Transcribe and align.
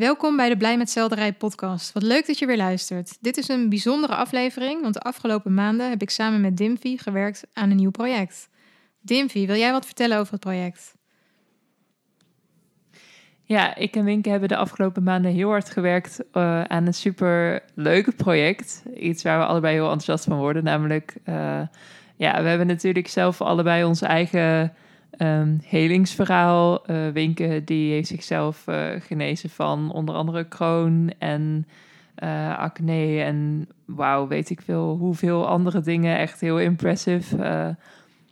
Welkom 0.00 0.36
bij 0.36 0.48
de 0.48 0.56
Blij 0.56 0.76
met 0.76 0.90
Selderij 0.90 1.32
podcast. 1.32 1.92
Wat 1.92 2.02
leuk 2.02 2.26
dat 2.26 2.38
je 2.38 2.46
weer 2.46 2.56
luistert. 2.56 3.18
Dit 3.20 3.36
is 3.36 3.48
een 3.48 3.68
bijzondere 3.68 4.14
aflevering, 4.14 4.82
want 4.82 4.94
de 4.94 5.00
afgelopen 5.00 5.54
maanden 5.54 5.88
heb 5.90 6.02
ik 6.02 6.10
samen 6.10 6.40
met 6.40 6.56
Dimfy 6.56 6.96
gewerkt 6.96 7.46
aan 7.52 7.70
een 7.70 7.76
nieuw 7.76 7.90
project. 7.90 8.48
Dimfy, 9.00 9.46
wil 9.46 9.56
jij 9.56 9.72
wat 9.72 9.86
vertellen 9.86 10.18
over 10.18 10.32
het 10.32 10.40
project? 10.40 10.94
Ja, 13.42 13.76
ik 13.76 13.96
en 13.96 14.04
Winke 14.04 14.28
hebben 14.30 14.48
de 14.48 14.56
afgelopen 14.56 15.02
maanden 15.02 15.32
heel 15.32 15.48
hard 15.48 15.70
gewerkt 15.70 16.20
uh, 16.32 16.62
aan 16.62 16.86
een 16.86 16.94
super 16.94 17.62
leuk 17.74 18.16
project. 18.16 18.82
Iets 18.96 19.22
waar 19.22 19.38
we 19.38 19.44
allebei 19.44 19.74
heel 19.74 19.90
enthousiast 19.90 20.24
van 20.24 20.38
worden. 20.38 20.64
Namelijk, 20.64 21.16
uh, 21.28 21.60
ja, 22.16 22.42
we 22.42 22.48
hebben 22.48 22.66
natuurlijk 22.66 23.08
zelf 23.08 23.40
allebei 23.40 23.84
ons 23.84 24.02
eigen 24.02 24.72
um, 25.18 25.60
helingsverhaal. 25.64 26.90
Uh, 26.90 27.08
Winke 27.08 27.62
die 27.64 27.92
heeft 27.92 28.08
zichzelf 28.08 28.64
genezen 28.98 29.50
van 29.50 29.92
onder 29.92 30.14
andere 30.14 30.44
kroon 30.44 31.12
en 31.18 31.66
acne 32.56 33.20
en 33.22 33.68
wauw, 33.84 34.26
weet 34.26 34.50
ik 34.50 34.60
veel 34.60 34.96
hoeveel 34.96 35.48
andere 35.48 35.80
dingen. 35.80 36.18
Echt 36.18 36.40
heel 36.40 36.58
impressive. 36.58 37.76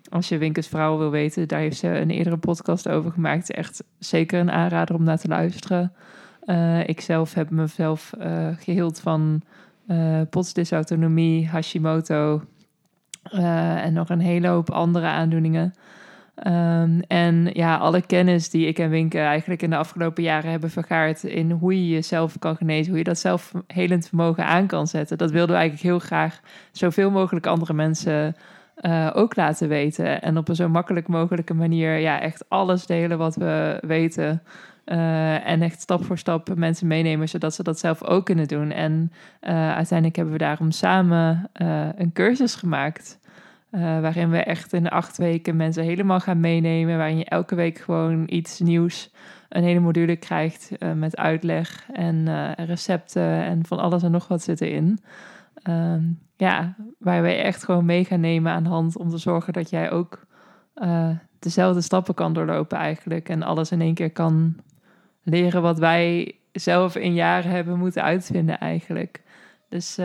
Als 0.09 0.28
je 0.28 0.38
Winkes 0.38 0.66
vrouw 0.66 0.98
wil 0.98 1.10
weten, 1.10 1.48
daar 1.48 1.60
heeft 1.60 1.78
ze 1.78 1.88
een 1.88 2.10
eerdere 2.10 2.36
podcast 2.36 2.88
over 2.88 3.12
gemaakt. 3.12 3.50
Echt 3.50 3.84
zeker 3.98 4.41
een 4.41 4.50
aanrader 4.50 4.95
om 4.95 5.02
naar 5.02 5.19
te 5.19 5.28
luisteren. 5.28 5.92
Ik 6.86 7.00
zelf 7.00 7.34
heb 7.34 7.50
mezelf 7.50 8.12
geheeld 8.58 9.00
van 9.00 9.42
uh, 9.88 10.20
potsdysautonomie, 10.30 11.48
Hashimoto 11.48 12.42
en 13.22 13.92
nog 13.92 14.08
een 14.08 14.20
hele 14.20 14.48
hoop 14.48 14.70
andere 14.70 15.06
aandoeningen. 15.06 15.74
Um, 16.47 17.01
en 17.01 17.51
ja, 17.52 17.77
alle 17.77 18.02
kennis 18.02 18.51
die 18.51 18.66
ik 18.66 18.78
en 18.78 18.91
Winke 18.91 19.19
eigenlijk 19.19 19.62
in 19.62 19.70
de 19.70 19.77
afgelopen 19.77 20.23
jaren 20.23 20.51
hebben 20.51 20.70
vergaard 20.70 21.24
in 21.24 21.51
hoe 21.51 21.74
je 21.74 21.95
jezelf 21.95 22.38
kan 22.38 22.56
genezen, 22.56 22.88
hoe 22.88 22.98
je 22.98 23.05
dat 23.05 23.19
zelf 23.19 23.52
helend 23.66 24.09
vermogen 24.09 24.47
aan 24.47 24.66
kan 24.66 24.86
zetten, 24.86 25.19
dat 25.19 25.31
wilden 25.31 25.55
we 25.55 25.61
eigenlijk 25.61 25.89
heel 25.89 25.98
graag 25.98 26.41
zoveel 26.72 27.11
mogelijk 27.11 27.47
andere 27.47 27.72
mensen 27.72 28.36
uh, 28.81 29.11
ook 29.14 29.36
laten 29.36 29.69
weten. 29.69 30.22
En 30.22 30.36
op 30.36 30.48
een 30.48 30.55
zo 30.55 30.69
makkelijk 30.69 31.09
mogelijke 31.09 31.55
manier 31.55 31.97
ja, 31.97 32.20
echt 32.20 32.44
alles 32.48 32.86
delen 32.86 33.19
wat 33.19 33.36
we 33.36 33.78
weten. 33.86 34.42
Uh, 34.86 35.48
en 35.48 35.62
echt 35.62 35.81
stap 35.81 36.05
voor 36.05 36.19
stap 36.19 36.55
mensen 36.55 36.86
meenemen, 36.86 37.28
zodat 37.28 37.55
ze 37.55 37.62
dat 37.62 37.78
zelf 37.78 38.05
ook 38.05 38.25
kunnen 38.25 38.48
doen. 38.48 38.70
En 38.70 39.12
uh, 39.41 39.50
uiteindelijk 39.75 40.16
hebben 40.16 40.34
we 40.34 40.41
daarom 40.41 40.70
samen 40.70 41.50
een 41.97 42.12
cursus 42.12 42.55
gemaakt. 42.55 43.17
Waarin 43.70 44.30
we 44.30 44.38
echt 44.38 44.72
in 44.72 44.88
acht 44.88 45.16
weken 45.16 45.56
mensen 45.56 45.84
helemaal 45.84 46.20
gaan 46.20 46.41
meenemen. 46.41 46.97
Waarin 46.97 47.19
je 47.19 47.24
elke 47.24 47.55
week 47.55 47.78
gewoon 47.78 48.25
iets 48.27 48.60
nieuws, 48.60 49.14
een 49.48 49.62
hele 49.62 49.80
module 49.80 50.16
krijgt 50.16 50.70
met 50.94 51.16
uitleg 51.16 51.86
en 51.92 52.55
recepten 52.55 53.42
en 53.42 53.66
van 53.66 53.78
alles 53.78 54.02
en 54.02 54.10
nog 54.10 54.28
wat 54.28 54.42
zit 54.42 54.60
erin. 54.60 54.98
Um, 55.69 56.19
ja, 56.36 56.75
waar 56.98 57.22
wij 57.22 57.42
echt 57.42 57.64
gewoon 57.64 57.84
mee 57.84 58.05
gaan 58.05 58.20
nemen 58.20 58.52
aan 58.52 58.62
de 58.62 58.69
hand 58.69 58.97
om 58.97 59.08
te 59.08 59.19
zorgen 59.19 59.52
dat 59.52 59.70
jij 59.70 59.91
ook 59.91 60.27
dezelfde 61.38 61.80
stappen 61.80 62.14
kan 62.14 62.32
doorlopen 62.32 62.78
eigenlijk. 62.78 63.28
En 63.28 63.42
alles 63.42 63.70
in 63.70 63.80
één 63.80 63.94
keer 63.94 64.10
kan 64.10 64.56
leren 65.22 65.62
wat 65.62 65.78
wij 65.78 66.34
zelf 66.53 66.97
in 66.97 67.14
jaren 67.14 67.50
hebben 67.50 67.78
moeten 67.78 68.03
uitvinden 68.03 68.58
eigenlijk. 68.58 69.22
Dus 69.69 69.98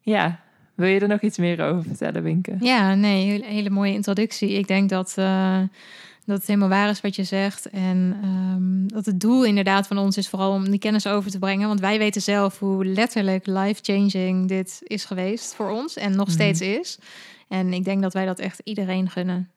ja, 0.00 0.40
wil 0.80 0.88
je 0.88 1.00
er 1.00 1.08
nog 1.08 1.20
iets 1.20 1.38
meer 1.38 1.64
over 1.64 1.82
vertellen, 1.82 2.22
Winke? 2.22 2.56
Ja, 2.60 2.94
nee, 2.94 3.26
hele, 3.26 3.44
hele 3.44 3.70
mooie 3.70 3.92
introductie. 3.92 4.50
Ik 4.50 4.66
denk 4.66 4.88
dat... 4.88 5.14
Uh 5.18 5.62
dat 6.30 6.38
het 6.38 6.46
helemaal 6.46 6.68
waar 6.68 6.88
is 6.88 7.00
wat 7.00 7.16
je 7.16 7.24
zegt. 7.24 7.70
En 7.70 8.20
um, 8.24 8.88
dat 8.88 9.06
het 9.06 9.20
doel 9.20 9.44
inderdaad 9.44 9.86
van 9.86 9.98
ons 9.98 10.16
is 10.16 10.28
vooral 10.28 10.52
om 10.52 10.70
die 10.70 10.78
kennis 10.78 11.06
over 11.06 11.30
te 11.30 11.38
brengen. 11.38 11.68
Want 11.68 11.80
wij 11.80 11.98
weten 11.98 12.22
zelf 12.22 12.58
hoe 12.58 12.84
letterlijk 12.84 13.46
life-changing 13.46 14.48
dit 14.48 14.80
is 14.84 15.04
geweest 15.04 15.54
voor 15.54 15.70
ons 15.70 15.96
en 15.96 16.16
nog 16.16 16.26
mhm. 16.26 16.34
steeds 16.34 16.60
is. 16.60 16.98
En 17.48 17.72
ik 17.72 17.84
denk 17.84 18.02
dat 18.02 18.12
wij 18.12 18.26
dat 18.26 18.38
echt 18.38 18.60
iedereen 18.64 19.10
gunnen. 19.10 19.50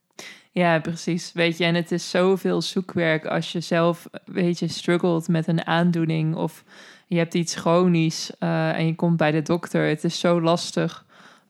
Ja, 0.51 0.79
precies. 0.79 1.31
Weet 1.33 1.57
je, 1.57 1.63
en 1.63 1.75
het 1.75 1.91
is 1.91 2.09
zoveel 2.09 2.61
zoekwerk 2.61 3.25
als 3.25 3.51
je 3.51 3.59
zelf, 3.59 4.07
weet 4.25 4.59
je, 4.59 4.67
struggelt 4.67 5.27
met 5.27 5.47
een 5.47 5.65
aandoening 5.65 6.35
of 6.35 6.63
je 7.07 7.17
hebt 7.17 7.33
iets 7.33 7.55
chronisch 7.55 8.31
uh, 8.39 8.77
en 8.77 8.85
je 8.85 8.95
komt 8.95 9.17
bij 9.17 9.31
de 9.31 9.41
dokter. 9.41 9.87
Het 9.87 10.03
is 10.03 10.19
zo 10.19 10.41
lastig 10.41 11.05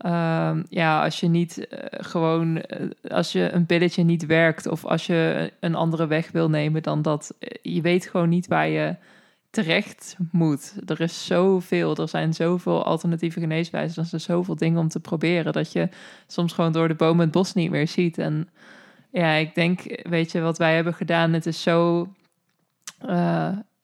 Um, 0.06 0.66
ja, 0.70 1.04
als 1.04 1.20
je 1.20 1.28
niet 1.28 1.58
uh, 1.58 1.78
gewoon, 1.92 2.56
uh, 2.58 2.64
als 3.12 3.32
je 3.32 3.52
een 3.52 3.66
pilletje 3.66 4.04
niet 4.04 4.26
werkt 4.26 4.68
of 4.68 4.86
als 4.86 5.06
je 5.06 5.52
een 5.60 5.76
andere 5.76 6.08
weg 6.08 6.32
wil 6.32 6.50
nemen 6.50 6.84
dan 6.84 7.02
dat, 7.02 7.36
eh, 7.40 7.74
je 7.74 7.82
weet 7.82 8.06
gewoon 8.06 8.30
niet 8.30 8.48
waar 8.48 8.68
je 8.68 8.96
terecht 9.50 10.16
moet. 10.32 10.76
Er 10.86 11.02
is 11.02 11.26
zoveel, 11.26 11.96
er 11.96 12.08
zijn 12.08 12.34
zoveel 12.34 12.86
alternatieve 12.86 13.40
geneeswijzen, 13.40 14.02
er 14.02 14.10
zijn 14.10 14.22
zoveel 14.22 14.56
dingen 14.56 14.80
om 14.80 14.88
te 14.88 15.00
proberen 15.00 15.54
dat 15.54 15.72
je 15.72 15.90
soms 16.28 16.54
gewoon 16.54 16.72
door 16.72 16.88
de 16.88 16.96
bomen 16.96 17.24
het 17.24 17.32
bos 17.32 17.54
niet 17.54 17.72
meer 17.72 17.88
ziet. 17.88 18.18
En 18.18 18.50
ja, 19.12 19.32
ik 19.32 19.56
denk, 19.56 20.06
weet 20.10 20.32
je, 20.32 20.42
wat 20.42 20.58
wij 20.58 20.76
hebben 20.76 20.94
gedaan, 20.94 21.34
het 21.34 21.46
is 21.46 21.62
zo, 21.62 22.08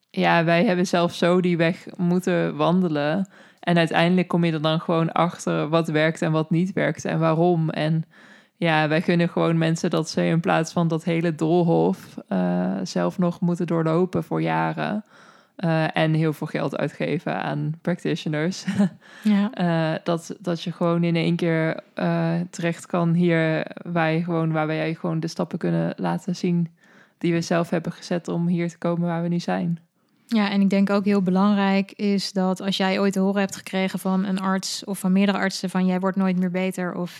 ja, 0.10 0.44
wij 0.44 0.66
hebben 0.66 0.88
zelf 0.88 1.14
zo 1.14 1.42
die 1.42 1.58
weg 1.58 1.86
moeten 1.98 2.56
wandelen. 2.56 3.28
En 3.60 3.78
uiteindelijk 3.78 4.28
kom 4.28 4.44
je 4.44 4.52
er 4.52 4.62
dan 4.62 4.80
gewoon 4.80 5.12
achter 5.12 5.70
wat 5.70 5.88
werkt 5.88 6.22
en 6.22 6.32
wat 6.32 6.50
niet 6.50 6.74
werkt 6.74 7.06
en 7.06 7.20
waarom. 7.20 7.70
En 7.70 8.06
ja, 8.56 8.88
wij 8.88 9.02
kunnen 9.02 9.30
gewoon 9.30 9.58
mensen 9.58 9.90
dat 9.90 10.10
ze 10.10 10.26
in 10.26 10.40
plaats 10.40 10.72
van 10.72 10.88
dat 10.88 11.04
hele 11.04 11.36
doolhof 11.36 12.18
uh, 12.30 12.78
zelf 12.84 13.18
nog 13.18 13.40
moeten 13.40 13.68
doorlopen 13.68 14.24
voor 14.24 14.42
jaren. 14.42 15.04
Uh, 15.58 15.98
en 15.98 16.14
heel 16.14 16.34
veel 16.34 16.48
geld 16.48 16.78
uitgeven 16.78 17.44
aan 17.44 17.74
practitioners. 17.82 18.66
Ja. 19.24 19.52
uh, 19.94 20.00
dat, 20.04 20.36
dat 20.40 20.64
je 20.64 20.72
gewoon 20.72 21.04
in 21.04 21.16
één 21.16 21.36
keer 21.36 21.84
terecht 22.50 22.86
kan 22.86 23.14
hier, 23.14 23.66
wij 23.92 24.22
gewoon, 24.22 24.52
waar 24.52 24.68
wij 24.68 24.94
gewoon 24.94 25.20
de 25.20 25.28
stappen 25.28 25.58
kunnen 25.58 25.94
laten 25.98 26.36
zien 26.36 26.70
die 27.20 27.34
we 27.34 27.42
zelf 27.42 27.70
hebben 27.70 27.92
gezet 27.92 28.28
om 28.28 28.48
hier 28.48 28.70
te 28.70 28.78
komen 28.78 29.08
waar 29.08 29.22
we 29.22 29.28
nu 29.28 29.40
zijn. 29.40 29.80
Ja, 30.32 30.50
en 30.50 30.62
ik 30.62 30.70
denk 30.70 30.90
ook 30.90 31.06
heel 31.06 31.22
belangrijk 31.22 31.92
is 31.92 32.32
dat 32.32 32.62
als 32.62 32.78
jij 32.78 33.00
ooit 33.00 33.14
te 33.14 33.20
horen 33.20 33.40
hebt 33.40 33.56
gekregen 33.56 34.00
van 34.00 34.26
een 34.26 34.40
arts 34.40 34.84
of 34.84 35.00
van 35.00 35.12
meerdere 35.12 35.38
artsen 35.38 35.70
van 35.70 35.86
jij 35.86 36.00
wordt 36.00 36.18
nooit 36.18 36.38
meer 36.38 36.52
beter 36.52 36.96
of 36.96 37.20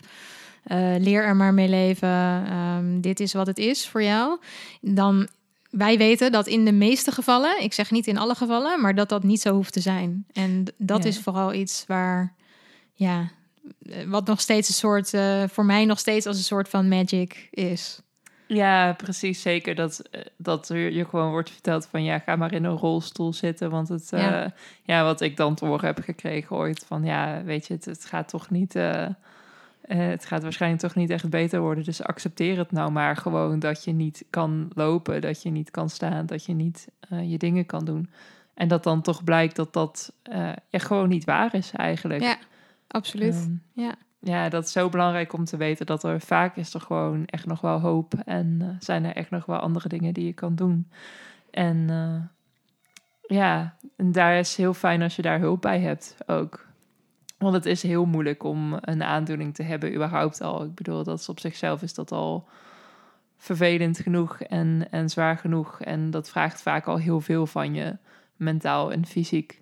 uh, 0.68 0.96
leer 0.98 1.24
er 1.24 1.36
maar 1.36 1.54
mee 1.54 1.70
leven, 1.70 2.54
um, 2.54 3.02
dit 3.02 3.20
is 3.20 3.34
wat 3.34 3.48
het 3.48 3.58
is 3.58 3.88
voor 3.88 4.04
jou, 4.04 4.40
dan 4.82 5.28
wij 5.70 5.98
weten 5.98 6.32
dat 6.32 6.48
in 6.48 6.66
de 6.66 6.72
meeste 6.72 7.12
gevallen, 7.12 7.64
ik 7.64 7.74
zeg 7.74 7.92
niet 7.92 8.08
in 8.08 8.18
alle 8.18 8.36
gevallen, 8.36 8.82
maar 8.82 8.96
dat 8.96 9.10
dat 9.10 9.24
niet 9.24 9.42
zo 9.42 9.54
hoeft 9.54 9.74
te 9.74 9.80
zijn. 9.80 10.26
En 10.34 10.66
dat 10.78 11.06
is 11.06 11.20
vooral 11.20 11.54
iets 11.54 11.84
waar, 11.88 12.34
ja, 12.94 13.30
wat 14.08 14.26
nog 14.26 14.42
steeds 14.42 14.68
een 14.68 14.74
soort, 14.74 15.14
uh, 15.14 15.44
voor 15.48 15.66
mij 15.66 15.86
nog 15.86 16.00
steeds 16.00 16.26
als 16.26 16.38
een 16.38 16.44
soort 16.44 16.70
van 16.70 16.88
magic 16.88 17.48
is. 17.52 18.02
Ja, 18.52 18.94
precies. 18.94 19.42
Zeker 19.42 19.76
dat, 19.76 20.00
eh, 20.12 20.22
dat 20.38 20.68
je 20.68 21.06
gewoon 21.10 21.32
wordt 21.32 21.50
verteld 21.50 21.86
van 21.86 22.04
ja, 22.04 22.20
ga 22.20 22.36
maar 22.36 22.54
in 22.54 22.64
een 22.64 22.78
rolstoel 22.78 23.34
zitten. 23.34 23.70
Want 23.70 23.90
het, 23.90 24.08
ja, 24.10 24.46
uh, 24.46 24.52
ja 24.84 25.04
wat 25.04 25.22
ik 25.22 25.38
dan 25.38 25.56
te 25.56 25.66
horen 25.66 25.86
heb 25.86 26.00
gekregen 26.00 26.56
ooit 26.56 26.86
van 26.86 27.04
ja, 27.04 27.44
weet 27.44 27.68
je, 27.68 27.74
het, 27.74 27.86
het 27.86 28.06
gaat 28.06 28.28
toch 28.28 28.50
niet. 28.50 28.76
Uh, 28.76 29.08
het 29.88 30.26
gaat 30.26 30.44
waarschijnlijk 30.44 30.82
toch 30.82 30.96
niet 30.96 31.10
echt 31.10 31.30
beter 31.30 31.60
worden. 31.60 31.84
Dus 31.84 32.04
accepteer 32.04 32.58
het 32.58 32.72
nou 32.72 32.92
maar 32.92 33.18
gewoon 33.18 33.60
dat 33.60 33.84
je 33.84 33.92
niet 33.92 34.26
kan 34.30 34.72
lopen, 34.76 35.22
dat 35.22 35.42
je 35.42 35.50
niet 35.50 35.72
kan 35.72 35.90
staan, 35.90 36.26
dat 36.26 36.46
je 36.46 36.54
niet 36.54 36.88
je 37.24 37.38
dingen 37.38 37.66
kan 37.66 37.86
doen. 37.86 38.10
En 38.54 38.68
dat 38.68 38.84
dan 38.84 39.02
toch 39.02 39.24
blijkt 39.24 39.56
dat 39.56 39.74
dat 39.74 40.14
ja, 40.70 40.80
gewoon 40.80 41.10
niet 41.10 41.24
waar 41.24 41.56
is 41.56 41.72
eigenlijk. 41.72 42.22
Ja, 42.22 42.38
absoluut. 42.88 43.36
Um, 43.36 43.64
ja 43.74 43.96
ja, 44.20 44.50
dat 44.50 44.64
is 44.64 44.72
zo 44.72 44.90
belangrijk 44.90 45.34
om 45.34 45.46
te 45.46 45.58
weten 45.58 45.86
dat 45.86 46.04
er 46.04 46.22
vaak 46.22 46.56
is 46.56 46.74
er 46.74 46.82
gewoon 46.82 47.26
echt 47.26 47.46
nog 47.46 47.62
wel 47.62 47.80
hoop. 47.80 48.14
En 48.26 48.58
uh, 48.62 48.68
zijn 48.80 49.06
er 49.06 49.16
echt 49.16 49.30
nog 49.30 49.46
wel 49.46 49.60
andere 49.60 49.90
dingen 49.90 50.14
die 50.14 50.26
je 50.26 50.34
kan 50.34 50.56
doen. 50.56 50.90
En 51.52 51.78
uh, 51.90 52.22
ja, 53.38 53.76
en 53.96 54.12
daar 54.12 54.40
is 54.40 54.56
heel 54.56 54.74
fijn 54.74 55.02
als 55.02 55.16
je 55.16 55.22
daar 55.22 55.40
hulp 55.40 55.62
bij 55.62 55.80
hebt 55.80 56.18
ook. 56.26 56.68
Want 57.38 57.54
het 57.54 57.66
is 57.66 57.84
heel 57.84 58.06
moeilijk 58.06 58.44
om 58.44 58.78
een 58.82 59.04
aandoening 59.04 59.56
te 59.56 59.64
hebben, 59.64 59.94
überhaupt 59.94 60.42
al. 60.42 60.64
Ik 60.64 60.76
bedoel, 60.76 61.04
dat 61.04 61.20
is 61.20 61.30
op 61.30 61.40
zichzelf 61.40 61.82
is 61.82 61.94
dat 61.94 62.12
al 62.12 62.48
vervelend 63.38 64.00
genoeg 64.00 64.42
en, 64.42 64.88
en 64.92 65.10
zwaar 65.10 65.38
genoeg. 65.38 65.82
En 65.82 66.12
dat 66.12 66.30
vraagt 66.30 66.62
vaak 66.62 66.88
al 66.88 66.98
heel 66.98 67.22
veel 67.22 67.46
van 67.46 67.74
je, 67.74 67.98
mentaal 68.36 68.92
en 68.92 69.06
fysiek. 69.06 69.62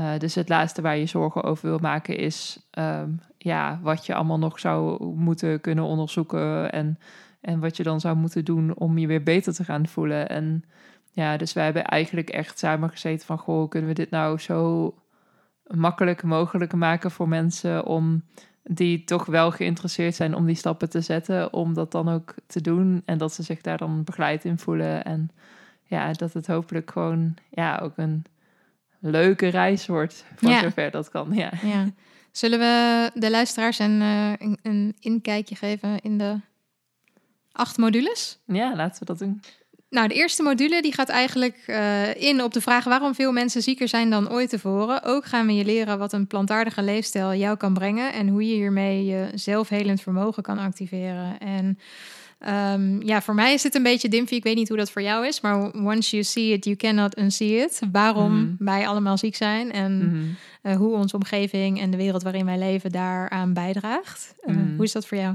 Uh, 0.00 0.18
dus 0.18 0.34
het 0.34 0.48
laatste 0.48 0.82
waar 0.82 0.96
je 0.96 1.06
zorgen 1.06 1.42
over 1.42 1.68
wil 1.68 1.78
maken 1.78 2.16
is 2.16 2.66
um, 2.78 3.20
ja, 3.38 3.78
wat 3.82 4.06
je 4.06 4.14
allemaal 4.14 4.38
nog 4.38 4.58
zou 4.58 5.04
moeten 5.04 5.60
kunnen 5.60 5.84
onderzoeken 5.84 6.72
en, 6.72 6.98
en 7.40 7.60
wat 7.60 7.76
je 7.76 7.82
dan 7.82 8.00
zou 8.00 8.16
moeten 8.16 8.44
doen 8.44 8.74
om 8.74 8.98
je 8.98 9.06
weer 9.06 9.22
beter 9.22 9.54
te 9.54 9.64
gaan 9.64 9.86
voelen. 9.86 10.28
En 10.28 10.64
ja, 11.10 11.36
dus 11.36 11.52
wij 11.52 11.64
hebben 11.64 11.84
eigenlijk 11.84 12.30
echt 12.30 12.58
samen 12.58 12.90
gezeten 12.90 13.26
van, 13.26 13.38
goh, 13.38 13.68
kunnen 13.68 13.88
we 13.88 13.94
dit 13.94 14.10
nou 14.10 14.38
zo 14.38 14.94
makkelijk 15.66 16.22
mogelijk 16.22 16.72
maken 16.72 17.10
voor 17.10 17.28
mensen 17.28 17.86
om 17.86 18.22
die 18.62 19.04
toch 19.04 19.26
wel 19.26 19.50
geïnteresseerd 19.50 20.14
zijn 20.14 20.34
om 20.34 20.46
die 20.46 20.54
stappen 20.54 20.90
te 20.90 21.00
zetten, 21.00 21.52
om 21.52 21.74
dat 21.74 21.92
dan 21.92 22.08
ook 22.08 22.34
te 22.46 22.60
doen 22.60 23.02
en 23.04 23.18
dat 23.18 23.32
ze 23.32 23.42
zich 23.42 23.60
daar 23.60 23.78
dan 23.78 24.04
begeleid 24.04 24.44
in 24.44 24.58
voelen 24.58 25.04
en 25.04 25.30
ja, 25.82 26.12
dat 26.12 26.32
het 26.32 26.46
hopelijk 26.46 26.90
gewoon 26.90 27.34
ja, 27.50 27.78
ook 27.82 27.92
een 27.96 28.24
leuke 29.02 29.46
reis 29.48 29.86
wordt. 29.86 30.24
Voor 30.36 30.50
Ja. 30.50 30.60
zover 30.60 30.90
dat 30.90 31.08
kan. 31.08 31.28
Ja. 31.32 31.50
Ja. 31.62 31.90
Zullen 32.32 32.58
we 32.58 33.10
de 33.14 33.30
luisteraars 33.30 33.78
een, 33.78 34.00
eh, 34.00 34.32
een, 34.38 34.58
een 34.62 34.96
inkijkje 35.00 35.54
geven 35.54 36.00
in 36.00 36.18
de 36.18 36.36
acht 37.52 37.76
modules? 37.76 38.38
ja, 38.46 38.76
laten 38.76 38.98
we 39.00 39.04
dat 39.04 39.18
doen. 39.18 39.40
Nou, 39.90 40.08
de 40.08 40.14
eerste 40.14 40.42
module 40.42 40.82
die 40.82 40.94
gaat 40.94 41.08
eigenlijk 41.08 41.62
eh, 41.66 42.14
in 42.14 42.42
op 42.42 42.52
de 42.52 42.60
vraag 42.60 42.84
waarom 42.84 43.14
veel 43.14 43.32
mensen 43.32 43.62
zieker 43.62 43.88
zijn 43.88 44.10
dan 44.10 44.30
ooit 44.30 44.48
tevoren. 44.50 45.02
Ook 45.02 45.24
gaan 45.24 45.46
we 45.46 45.54
je 45.54 45.64
leren 45.64 45.98
wat 45.98 46.12
een 46.12 46.26
plantaardige 46.26 46.82
leefstijl 46.82 47.34
jou 47.34 47.56
kan 47.56 47.74
brengen 47.74 48.12
en 48.12 48.28
hoe 48.28 48.46
je 48.48 48.54
hiermee 48.54 49.04
je 49.04 49.28
zelfhelend 49.34 50.00
vermogen 50.00 50.42
kan 50.42 50.58
activeren. 50.58 51.38
En 51.38 51.78
ehm, 52.42 53.02
ja, 53.02 53.22
voor 53.22 53.34
mij 53.34 53.52
is 53.52 53.62
het 53.62 53.74
een 53.74 53.82
beetje 53.82 54.08
dimfy. 54.08 54.34
Ik 54.34 54.42
weet 54.42 54.56
niet 54.56 54.68
hoe 54.68 54.76
dat 54.76 54.90
voor 54.90 55.02
jou 55.02 55.26
is, 55.26 55.40
maar 55.40 55.72
once 55.74 56.10
you 56.10 56.22
see 56.22 56.52
it, 56.52 56.64
you 56.64 56.76
cannot 56.76 57.18
unsee 57.18 57.56
it. 57.56 57.80
Waarom 57.92 58.32
Mhm. 58.40 58.64
wij 58.64 58.86
allemaal 58.88 59.18
ziek 59.18 59.36
zijn 59.36 59.72
en 59.72 60.06
Mhm. 60.06 60.22
eh, 60.62 60.76
hoe 60.76 60.94
onze 60.94 61.16
omgeving 61.16 61.80
en 61.80 61.90
de 61.90 61.96
wereld 61.96 62.22
waarin 62.22 62.44
wij 62.44 62.58
leven 62.58 62.90
daaraan 62.92 63.52
bijdraagt. 63.52 64.34
Eh, 64.40 64.54
Mhm. 64.54 64.74
Hoe 64.76 64.84
is 64.84 64.92
dat 64.92 65.06
voor 65.06 65.18
jou? 65.18 65.34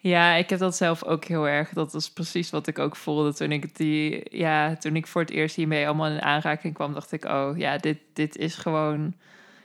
Ja, 0.00 0.34
ik 0.34 0.50
heb 0.50 0.58
dat 0.58 0.76
zelf 0.76 1.04
ook 1.04 1.24
heel 1.24 1.48
erg. 1.48 1.68
Dat 1.68 1.94
is 1.94 2.10
precies 2.10 2.50
wat 2.50 2.66
ik 2.66 2.78
ook 2.78 2.96
voelde 2.96 3.34
toen 3.34 3.52
ik 3.52 3.76
die, 3.76 4.22
ja, 4.38 4.76
toen 4.76 4.96
ik 4.96 5.06
voor 5.06 5.20
het 5.20 5.30
eerst 5.30 5.56
hiermee 5.56 5.86
allemaal 5.86 6.10
in 6.10 6.22
aanraking 6.22 6.74
kwam, 6.74 6.92
dacht 6.94 7.12
ik, 7.12 7.24
oh 7.24 7.50
ja, 7.56 7.76
dit, 7.78 7.98
dit 8.12 8.36
is 8.36 8.54
gewoon, 8.54 9.14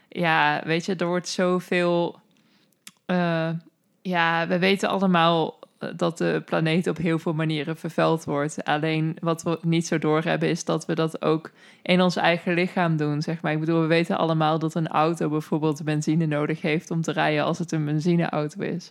ja, 0.10 0.62
weet 0.66 0.86
je, 0.86 0.96
er 0.96 1.06
wordt 1.08 1.28
zoveel, 1.30 2.20
eh, 3.06 3.50
ja, 4.02 4.48
we 4.48 4.60
weten 4.60 4.90
allemaal 4.90 5.60
dat 5.96 6.18
de 6.18 6.42
planeet 6.46 6.88
op 6.88 6.98
heel 6.98 7.20
veel 7.20 7.34
manieren 7.34 7.78
vervuild 7.78 8.24
wordt. 8.24 8.64
Alleen 8.64 9.18
wat 9.22 9.44
we 9.44 9.60
niet 9.62 9.88
zo 9.88 9.98
doorhebben 10.00 10.50
is 10.50 10.66
dat 10.66 10.86
we 10.86 10.96
dat 10.96 11.22
ook 11.22 11.52
in 11.82 12.02
ons 12.02 12.16
eigen 12.16 12.54
lichaam 12.54 12.98
doen, 12.98 13.22
zeg 13.22 13.42
maar. 13.42 13.52
Ik 13.52 13.60
bedoel, 13.60 13.82
we 13.82 13.88
weten 13.88 14.18
allemaal 14.18 14.60
dat 14.60 14.76
een 14.76 14.88
auto 14.88 15.30
bijvoorbeeld 15.30 15.84
benzine 15.84 16.26
nodig 16.26 16.62
heeft 16.62 16.92
om 16.92 17.02
te 17.02 17.12
rijden 17.12 17.44
als 17.44 17.60
het 17.60 17.72
een 17.72 17.86
benzineauto 17.86 18.62
is. 18.62 18.90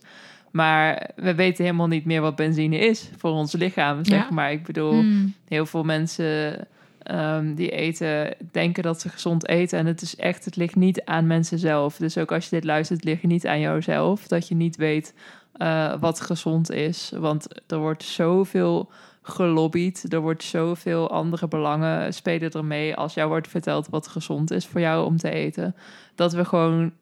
Maar 0.50 1.10
we 1.16 1.34
weten 1.34 1.64
helemaal 1.64 1.86
niet 1.86 2.04
meer 2.04 2.20
wat 2.20 2.36
benzine 2.36 2.78
is 2.78 3.10
voor 3.16 3.30
ons 3.30 3.52
lichaam, 3.52 4.04
zeg 4.04 4.28
Ja. 4.28 4.34
maar. 4.34 4.52
Ik 4.52 4.62
bedoel, 4.64 4.90
Hmm. 4.92 5.34
heel 5.48 5.66
veel 5.66 5.84
mensen 5.84 6.54
ehm, 7.02 7.54
die 7.54 7.70
eten, 7.70 8.34
denken 8.52 8.82
dat 8.82 9.00
ze 9.00 9.08
gezond 9.08 9.48
eten. 9.48 9.78
En 9.78 9.86
het 9.86 10.02
is 10.02 10.16
echt, 10.16 10.44
het 10.44 10.56
ligt 10.56 10.76
niet 10.76 11.04
aan 11.04 11.26
mensen 11.26 11.58
zelf. 11.58 11.96
Dus 11.96 12.18
ook 12.18 12.32
als 12.32 12.44
je 12.44 12.50
dit 12.56 12.64
luistert, 12.64 13.04
ligt 13.04 13.22
het 13.22 13.30
niet 13.30 13.46
aan 13.46 13.60
jouzelf. 13.60 14.26
Dat 14.26 14.48
je 14.48 14.54
niet 14.54 14.76
weet 14.76 15.14
eh, 15.62 15.92
wat 16.00 16.20
gezond 16.20 16.70
is. 16.70 17.12
Want 17.16 17.46
er 17.66 17.78
wordt 17.78 18.02
zoveel 18.02 18.90
gelobbyd. 19.22 20.12
Er 20.12 20.20
wordt 20.20 20.42
zoveel 20.42 21.10
andere 21.10 21.48
belangen 21.48 22.14
spelen 22.14 22.50
er 22.50 22.64
mee 22.64 22.94
als 22.94 23.14
jou 23.14 23.28
wordt 23.28 23.48
verteld 23.48 23.88
wat 23.88 24.08
gezond 24.08 24.50
is 24.50 24.66
voor 24.66 24.80
jou 24.80 25.06
om 25.06 25.16
te 25.16 25.30
eten. 25.30 25.74
Dat 26.14 26.32
we 26.32 26.44
gewoon 26.44 26.92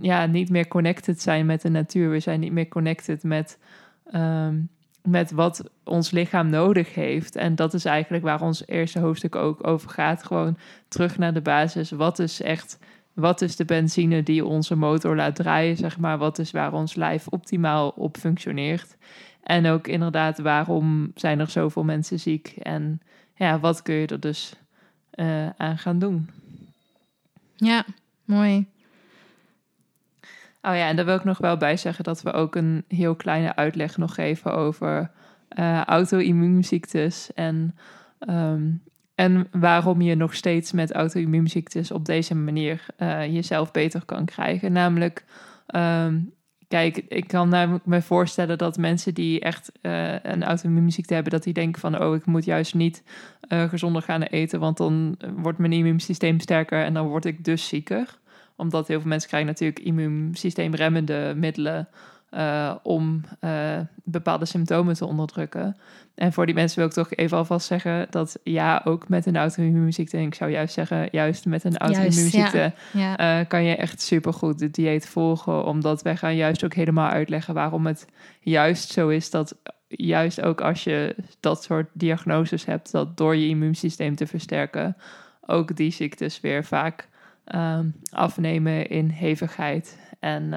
ja, 0.00 0.26
niet 0.26 0.50
meer 0.50 0.68
connected 0.68 1.22
zijn 1.22 1.46
met 1.46 1.62
de 1.62 1.68
natuur. 1.68 2.10
We 2.10 2.20
zijn 2.20 2.40
niet 2.40 2.52
meer 2.52 2.68
connected 2.68 3.22
met, 3.22 3.58
ehm, 4.10 4.60
met 5.02 5.30
wat 5.30 5.70
ons 5.84 6.10
lichaam 6.10 6.48
nodig 6.48 6.94
heeft. 6.94 7.36
En 7.36 7.54
dat 7.54 7.74
is 7.74 7.84
eigenlijk 7.84 8.24
waar 8.24 8.42
ons 8.42 8.66
eerste 8.66 8.98
hoofdstuk 8.98 9.36
ook 9.36 9.66
over 9.66 9.90
gaat. 9.90 10.24
Gewoon 10.24 10.58
terug 10.88 11.18
naar 11.18 11.34
de 11.34 11.42
basis. 11.42 11.90
Wat 11.90 12.18
is 12.18 12.42
echt, 12.42 12.78
wat 13.16 13.40
is 13.40 13.56
de 13.56 13.64
benzine 13.64 14.22
die 14.22 14.44
onze 14.44 14.74
motor 14.74 15.16
laat 15.16 15.34
draaien, 15.34 15.76
zeg 15.76 15.98
maar? 15.98 16.18
Wat 16.18 16.38
is 16.38 16.50
waar 16.50 16.72
ons 16.72 16.94
lijf 16.94 17.26
optimaal 17.28 17.88
op 17.88 18.16
functioneert? 18.16 18.96
En 19.42 19.66
ook 19.66 19.86
inderdaad, 19.86 20.38
waarom 20.38 21.10
zijn 21.14 21.40
er 21.40 21.50
zoveel 21.50 21.84
mensen 21.84 22.20
ziek? 22.20 22.48
En 22.62 23.00
ja, 23.34 23.60
wat 23.60 23.82
kun 23.82 23.94
je 23.94 24.06
er 24.06 24.20
dus 24.20 24.54
eh, 25.10 25.48
aan 25.56 25.78
gaan 25.78 25.98
doen? 25.98 26.30
Ja, 27.54 27.84
mooi. 28.24 28.66
Oh 30.62 30.74
ja, 30.74 30.88
en 30.88 30.96
daar 30.96 31.04
wil 31.04 31.16
ik 31.16 31.24
nog 31.24 31.38
wel 31.38 31.56
bij 31.56 31.76
zeggen 31.76 32.04
dat 32.04 32.22
we 32.22 32.32
ook 32.32 32.54
een 32.54 32.84
heel 32.88 33.14
kleine 33.14 33.56
uitleg 33.56 33.96
nog 33.96 34.14
geven 34.14 34.54
over 34.54 35.10
eh 35.48 35.82
auto-immuunziektes 35.84 37.32
en, 37.34 37.76
ehm, 38.18 38.70
en 39.16 39.48
waarom 39.50 40.00
je 40.00 40.14
nog 40.14 40.34
steeds 40.34 40.72
met 40.72 40.92
auto-immuunziektes 40.92 41.90
op 41.90 42.04
deze 42.04 42.34
manier 42.34 42.86
eh, 42.96 43.32
jezelf 43.32 43.70
beter 43.70 44.04
kan 44.04 44.24
krijgen. 44.24 44.72
Namelijk, 44.72 45.24
ehm, 45.66 46.20
kijk, 46.68 46.96
ik 46.96 47.28
kan 47.28 47.48
namelijk 47.48 47.86
me 47.86 48.02
voorstellen 48.02 48.58
dat 48.58 48.78
mensen 48.78 49.14
die 49.14 49.40
echt 49.40 49.72
eh, 49.80 50.12
een 50.22 50.44
auto-immuunziekte 50.44 51.14
hebben, 51.14 51.32
dat 51.32 51.42
die 51.42 51.52
denken 51.52 51.80
van, 51.80 52.02
oh, 52.02 52.14
ik 52.14 52.26
moet 52.26 52.44
juist 52.44 52.74
niet 52.74 53.02
eh, 53.40 53.68
gezonder 53.68 54.02
gaan 54.02 54.22
eten, 54.22 54.60
want 54.60 54.76
dan 54.76 55.16
wordt 55.36 55.58
mijn 55.58 55.72
immuunsysteem 55.72 56.40
sterker 56.40 56.84
en 56.84 56.94
dan 56.94 57.06
word 57.06 57.24
ik 57.24 57.44
dus 57.44 57.68
zieker 57.68 58.18
omdat 58.56 58.88
heel 58.88 59.00
veel 59.00 59.08
mensen 59.08 59.28
krijgen 59.28 59.48
natuurlijk 59.48 59.78
immuunsysteemremmende 59.78 61.32
middelen 61.36 61.88
eh, 62.36 62.74
om 62.82 63.20
eh, 63.40 63.78
bepaalde 64.04 64.44
symptomen 64.44 64.94
te 64.94 65.06
onderdrukken. 65.06 65.76
En 66.14 66.32
voor 66.32 66.46
die 66.46 66.54
mensen 66.54 66.78
wil 66.78 66.86
ik 66.86 66.92
toch 66.92 67.14
even 67.14 67.36
alvast 67.36 67.66
zeggen 67.66 68.06
dat 68.10 68.38
ja, 68.42 68.80
ook 68.84 69.08
met 69.08 69.26
een 69.26 69.36
auto-immuunziekte, 69.36 70.16
en 70.16 70.22
ik 70.22 70.34
zou 70.34 70.50
juist 70.50 70.74
zeggen, 70.74 71.08
juist 71.10 71.46
met 71.46 71.64
een 71.64 71.76
auto-immuunziekte, 71.76 72.72
Ja, 72.92 73.16
eh, 73.16 73.48
kan 73.48 73.64
je 73.64 73.76
echt 73.76 74.00
supergoed 74.00 74.58
de 74.58 74.70
dieet 74.70 75.08
volgen. 75.08 75.64
Omdat 75.64 76.02
wij 76.02 76.16
gaan 76.16 76.36
juist 76.36 76.64
ook 76.64 76.74
helemaal 76.74 77.08
uitleggen 77.08 77.54
waarom 77.54 77.86
het 77.86 78.06
juist 78.40 78.92
zo 78.92 79.08
is 79.08 79.30
dat 79.30 79.56
juist 79.88 80.40
ook 80.42 80.60
als 80.60 80.84
je 80.84 81.16
dat 81.40 81.62
soort 81.62 81.88
diagnoses 81.92 82.64
hebt, 82.64 82.90
dat 82.90 83.16
door 83.16 83.36
je 83.36 83.48
immuunsysteem 83.48 84.14
te 84.14 84.26
versterken, 84.26 84.96
ook 85.46 85.76
die 85.76 85.90
ziektes 85.90 86.40
weer 86.40 86.64
vaak 86.64 87.08
ehm, 87.44 87.86
afnemen 88.10 88.88
in 88.88 89.08
hevigheid. 89.08 89.98
En, 90.20 90.52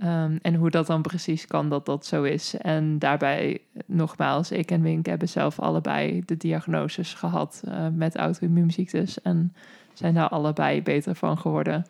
eh, 0.00 0.22
ehm, 0.22 0.36
en 0.42 0.54
hoe 0.54 0.70
dat 0.70 0.86
dan 0.86 1.02
precies 1.02 1.46
kan 1.46 1.68
dat 1.68 1.86
dat 1.86 2.06
zo 2.06 2.22
is. 2.22 2.54
En 2.56 2.98
daarbij, 2.98 3.60
nogmaals, 3.86 4.50
ik 4.50 4.70
en 4.70 4.82
Wink 4.82 5.06
hebben 5.06 5.28
zelf 5.28 5.58
allebei 5.58 6.22
de 6.26 6.36
diagnoses 6.36 7.14
gehad 7.14 7.62
eh, 7.64 7.86
met 7.92 8.16
auto-immuunziektes. 8.16 9.22
En 9.22 9.54
zijn 9.92 10.14
daar 10.14 10.28
allebei 10.28 10.82
beter 10.82 11.14
van 11.14 11.38
geworden. 11.38 11.86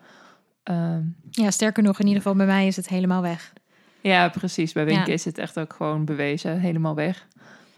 Ehm, 0.63 1.01
ja, 1.29 1.51
sterker 1.51 1.83
nog, 1.83 1.99
in 1.99 2.05
ieder 2.05 2.21
geval 2.21 2.37
bij 2.37 2.45
mij 2.45 2.67
is 2.67 2.75
het 2.75 2.89
helemaal 2.89 3.21
weg. 3.21 3.53
ja, 4.01 4.29
precies. 4.29 4.73
Bij 4.73 4.85
Wink 4.85 5.07
Ja. 5.07 5.13
is 5.13 5.25
het 5.25 5.37
echt 5.37 5.59
ook 5.59 5.73
gewoon 5.73 6.05
bewezen, 6.05 6.59
helemaal 6.59 6.95
weg. 6.95 7.27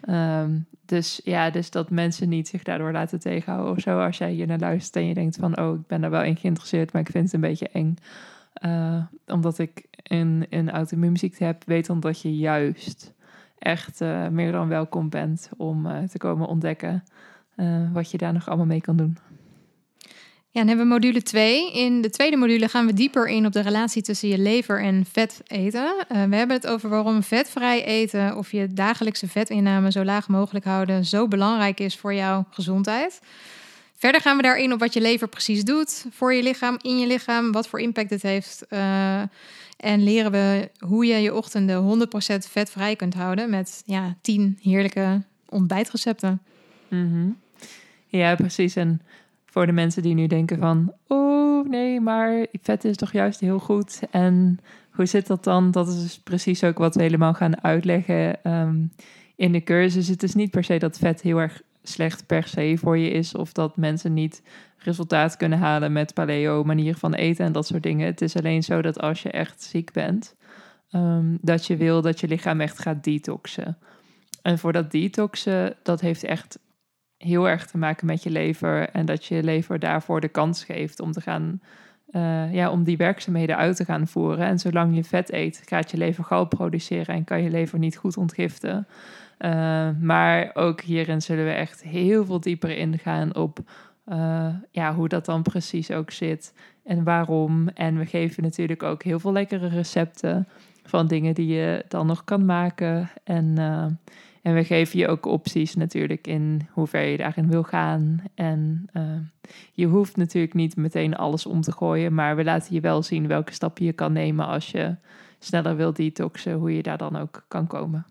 Ehm, 0.00 0.50
dus 0.86 1.20
ja, 1.24 1.50
dus 1.50 1.70
dat 1.70 1.90
mensen 1.90 2.28
niet 2.28 2.48
zich 2.48 2.62
daardoor 2.62 2.92
laten 2.92 3.20
tegenhouden 3.20 3.72
of 3.74 3.80
zo. 3.80 4.00
Als 4.00 4.18
jij 4.18 4.30
hier 4.30 4.46
naar 4.46 4.58
luistert 4.58 4.96
en 4.96 5.06
je 5.08 5.14
denkt 5.14 5.36
van, 5.36 5.58
oh, 5.58 5.74
ik 5.74 5.86
ben 5.86 6.00
daar 6.00 6.10
wel 6.10 6.22
in 6.22 6.36
geïnteresseerd, 6.36 6.92
maar 6.92 7.02
ik 7.02 7.10
vind 7.10 7.24
het 7.24 7.32
een 7.34 7.40
beetje 7.40 7.68
eng. 7.68 7.96
Eh, 8.54 9.02
omdat 9.26 9.58
ik 9.58 9.84
een, 10.04 10.46
een 10.50 10.70
auto-immuunziekte 10.70 11.44
heb, 11.44 11.62
weet 11.66 11.86
dan 11.86 12.00
dat 12.00 12.20
je 12.20 12.36
juist 12.36 13.12
echt 13.58 14.00
eh, 14.00 14.28
meer 14.28 14.52
dan 14.52 14.68
welkom 14.68 15.08
bent 15.08 15.48
om 15.56 15.86
eh, 15.86 16.02
te 16.02 16.18
komen 16.18 16.46
ontdekken 16.46 17.04
eh, 17.56 17.92
wat 17.92 18.10
je 18.10 18.18
daar 18.18 18.32
nog 18.32 18.48
allemaal 18.48 18.66
mee 18.66 18.80
kan 18.80 18.96
doen. 18.96 19.18
Ja, 20.48 20.60
dan 20.60 20.68
hebben 20.68 20.86
we 20.86 20.92
module 20.92 21.22
2. 21.22 21.72
In 21.72 22.02
de 22.02 22.10
tweede 22.10 22.36
module 22.36 22.68
gaan 22.68 22.86
we 22.86 22.92
dieper 22.92 23.28
in 23.28 23.46
op 23.46 23.52
de 23.52 23.60
relatie 23.60 24.02
tussen 24.02 24.28
je 24.28 24.38
lever 24.38 24.82
en 24.82 25.04
vet 25.12 25.40
eten. 25.46 25.94
We 26.08 26.36
hebben 26.36 26.56
het 26.56 26.66
over 26.66 26.88
waarom 26.88 27.22
vetvrij 27.22 27.84
eten 27.84 28.36
of 28.36 28.50
je 28.52 28.72
dagelijkse 28.72 29.28
vetinname 29.28 29.92
zo 29.92 30.04
laag 30.04 30.28
mogelijk 30.28 30.64
houden 30.64 31.04
zo 31.04 31.28
belangrijk 31.28 31.80
is 31.80 31.96
voor 31.96 32.14
jouw 32.14 32.46
gezondheid. 32.50 33.20
Verder 33.94 34.20
gaan 34.20 34.36
we 34.36 34.42
daarin 34.42 34.72
op 34.72 34.78
wat 34.78 34.92
je 34.92 35.00
lever 35.00 35.28
precies 35.28 35.64
doet 35.64 36.06
voor 36.10 36.34
je 36.34 36.42
lichaam, 36.42 36.78
in 36.82 36.98
je 36.98 37.06
lichaam, 37.06 37.52
wat 37.52 37.68
voor 37.68 37.80
impact 37.80 38.10
het 38.10 38.22
heeft. 38.22 38.66
En 39.84 40.02
leren 40.02 40.30
we 40.30 40.70
hoe 40.78 41.06
je 41.06 41.14
je 41.14 41.34
ochtenden 41.34 42.06
100% 42.06 42.48
vetvrij 42.48 42.96
kunt 42.96 43.14
houden 43.14 43.50
met 43.50 43.82
ja, 43.86 44.16
10 44.20 44.58
heerlijke 44.62 45.22
ontbijtrecepten. 45.48 46.42
Mhm. 46.88 47.28
Ja, 48.06 48.34
precies. 48.34 48.76
En 48.76 49.00
voor 49.46 49.66
de 49.66 49.72
mensen 49.72 50.02
die 50.02 50.14
nu 50.14 50.26
denken 50.26 50.58
van... 50.58 50.92
oh 51.06 51.68
nee, 51.68 52.00
maar 52.00 52.46
vet 52.62 52.84
is 52.84 52.96
toch 52.96 53.12
juist 53.12 53.40
heel 53.40 53.58
goed. 53.58 54.00
En 54.10 54.60
hoe 54.90 55.06
zit 55.06 55.26
dat 55.26 55.44
dan? 55.44 55.70
Dat 55.70 55.88
is 55.88 56.02
dus 56.02 56.18
precies 56.18 56.64
ook 56.64 56.78
wat 56.78 56.94
we 56.94 57.02
helemaal 57.02 57.34
gaan 57.34 57.62
uitleggen 57.62 58.44
ehm, 58.44 58.76
in 59.36 59.52
de 59.52 59.62
cursus. 59.62 60.08
Het 60.08 60.22
is 60.22 60.34
niet 60.34 60.50
per 60.50 60.64
se 60.64 60.78
dat 60.78 60.98
vet 60.98 61.20
heel 61.20 61.38
erg 61.38 61.62
slecht 61.82 62.26
per 62.26 62.46
se 62.46 62.76
voor 62.78 62.98
je 62.98 63.10
is... 63.10 63.34
of 63.34 63.52
dat 63.52 63.76
mensen 63.76 64.14
niet 64.14 64.42
resultaat 64.84 65.36
kunnen 65.36 65.58
halen 65.58 65.92
met 65.92 66.14
paleo, 66.14 66.64
manier 66.64 66.96
van 66.96 67.14
eten 67.14 67.44
en 67.44 67.52
dat 67.52 67.66
soort 67.66 67.82
dingen. 67.82 68.06
Het 68.06 68.20
is 68.20 68.36
alleen 68.36 68.62
zo 68.62 68.82
dat 68.82 69.00
als 69.00 69.22
je 69.22 69.30
echt 69.30 69.62
ziek 69.62 69.92
bent... 69.92 70.34
ehm, 70.90 71.36
dat 71.40 71.66
je 71.66 71.76
wil 71.76 72.02
dat 72.02 72.20
je 72.20 72.28
lichaam 72.28 72.60
echt 72.60 72.78
gaat 72.78 73.04
detoxen. 73.04 73.78
En 74.42 74.58
voor 74.58 74.72
dat 74.72 74.90
detoxen, 74.90 75.74
dat 75.82 76.00
heeft 76.00 76.24
echt 76.24 76.58
heel 77.16 77.48
erg 77.48 77.66
te 77.66 77.78
maken 77.78 78.06
met 78.06 78.22
je 78.22 78.30
lever. 78.30 78.88
En 78.88 79.06
dat 79.06 79.24
je 79.24 79.42
lever 79.42 79.78
daarvoor 79.78 80.20
de 80.20 80.28
kans 80.28 80.64
geeft 80.64 81.00
om 81.00 81.12
te 81.12 81.20
gaan. 81.20 81.60
eh, 82.10 82.54
ja, 82.54 82.70
om 82.70 82.84
die 82.84 82.96
werkzaamheden 82.96 83.56
uit 83.56 83.76
te 83.76 83.84
gaan 83.84 84.06
voeren. 84.08 84.46
En 84.46 84.58
zolang 84.58 84.94
je 84.96 85.04
vet 85.04 85.32
eet, 85.32 85.62
gaat 85.66 85.90
je 85.90 85.96
lever 85.96 86.24
gal 86.24 86.44
produceren 86.46 87.14
en 87.14 87.24
kan 87.24 87.42
je 87.42 87.50
lever 87.50 87.78
niet 87.78 87.96
goed 87.96 88.16
ontgiften. 88.16 88.86
Eh, 89.38 89.88
maar 90.00 90.50
ook 90.54 90.80
hierin 90.80 91.22
zullen 91.22 91.44
we 91.44 91.50
echt 91.50 91.82
heel 91.82 92.24
veel 92.24 92.40
dieper 92.40 92.76
ingaan 92.76 93.34
op 93.34 93.58
eh, 94.04 94.54
ja, 94.70 94.94
hoe 94.94 95.08
dat 95.08 95.24
dan 95.24 95.42
precies 95.42 95.90
ook 95.90 96.10
zit 96.10 96.54
en 96.84 97.04
waarom. 97.04 97.68
En 97.68 97.98
we 97.98 98.06
geven 98.06 98.42
natuurlijk 98.42 98.82
ook 98.82 99.02
heel 99.02 99.20
veel 99.20 99.32
lekkere 99.32 99.68
recepten 99.68 100.48
van 100.84 101.06
dingen 101.06 101.34
die 101.34 101.46
je 101.46 101.84
dan 101.88 102.06
nog 102.06 102.24
kan 102.24 102.44
maken. 102.44 103.10
En, 103.24 103.54
uh, 103.58 103.86
en 104.42 104.54
we 104.54 104.64
geven 104.64 104.98
je 104.98 105.08
ook 105.08 105.26
opties 105.26 105.74
natuurlijk 105.74 106.26
in 106.26 106.68
hoe 106.70 106.86
ver 106.86 107.02
je 107.02 107.16
daarin 107.16 107.48
wil 107.48 107.62
gaan. 107.62 108.22
En 108.34 108.86
uh, 108.92 109.02
je 109.72 109.86
hoeft 109.86 110.16
natuurlijk 110.16 110.54
niet 110.54 110.76
meteen 110.76 111.16
alles 111.16 111.46
om 111.46 111.60
te 111.60 111.72
gooien, 111.72 112.14
maar 112.14 112.36
we 112.36 112.44
laten 112.44 112.74
je 112.74 112.80
wel 112.80 113.02
zien 113.02 113.26
welke 113.26 113.52
stappen 113.52 113.84
je 113.84 113.92
kan 113.92 114.12
nemen 114.12 114.46
als 114.46 114.70
je 114.70 114.96
sneller 115.38 115.76
wilt 115.76 115.96
detoxen, 115.96 116.54
hoe 116.54 116.76
je 116.76 116.82
daar 116.82 116.98
dan 116.98 117.16
ook 117.16 117.44
kan 117.48 117.66
komen. 117.66 118.06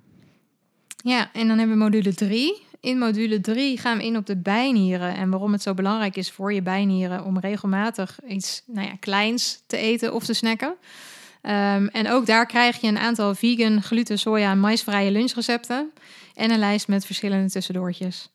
Ja, 1.04 1.34
en 1.34 1.48
dan 1.48 1.58
hebben 1.58 1.78
we 1.78 1.84
module 1.84 2.14
3. 2.14 2.62
In 2.84 2.98
module 2.98 3.42
3 3.42 3.78
gaan 3.78 3.98
we 3.98 4.06
in 4.06 4.18
op 4.18 4.26
de 4.26 4.38
bijnieren 4.38 5.16
en 5.16 5.30
waarom 5.30 5.52
het 5.52 5.62
zo 5.62 5.74
belangrijk 5.74 6.16
is 6.16 6.32
voor 6.32 6.54
je 6.54 6.62
bijnieren 6.62 7.26
om 7.26 7.40
regelmatig 7.40 8.20
iets 8.28 8.64
nou 8.66 8.88
ja, 8.88 8.94
kleins 9.00 9.64
te 9.68 9.78
eten 9.78 10.14
of 10.14 10.26
te 10.26 10.34
snacken. 10.34 10.68
Um, 10.68 11.88
en 11.88 12.10
ook 12.10 12.26
daar 12.26 12.46
krijg 12.46 12.82
je 12.82 12.88
een 12.88 12.98
aantal 12.98 13.36
vegan, 13.36 13.82
gluten, 13.82 14.20
soja 14.20 14.52
en 14.52 14.60
maisvrije 14.60 15.12
lunchrecepten 15.12 15.92
en 16.34 16.52
een 16.52 16.60
lijst 16.60 16.88
met 16.88 17.06
verschillende 17.06 17.50
tussendoortjes. 17.50 18.30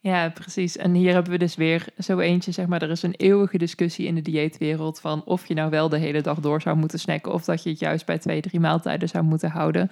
Ja, 0.00 0.28
precies. 0.28 0.76
En 0.76 0.94
hier 0.94 1.12
hebben 1.12 1.32
we 1.32 1.38
dus 1.38 1.54
weer 1.54 1.86
zo 1.98 2.18
eentje, 2.18 2.52
zeg 2.52 2.66
maar, 2.66 2.82
er 2.82 2.90
is 2.90 3.02
een 3.02 3.14
eeuwige 3.16 3.58
discussie 3.58 4.06
in 4.06 4.14
de 4.14 4.22
dieetwereld 4.22 5.00
van 5.00 5.24
of 5.24 5.46
je 5.46 5.54
nou 5.54 5.70
wel 5.70 5.88
de 5.88 5.98
hele 5.98 6.20
dag 6.20 6.40
door 6.40 6.60
zou 6.60 6.76
moeten 6.76 6.98
snacken 6.98 7.32
of 7.32 7.44
dat 7.44 7.62
je 7.62 7.70
het 7.70 7.78
juist 7.78 8.06
bij 8.06 8.18
twee, 8.18 8.40
drie 8.40 8.60
maaltijden 8.60 9.08
zou 9.08 9.24
moeten 9.24 9.50
houden. 9.50 9.90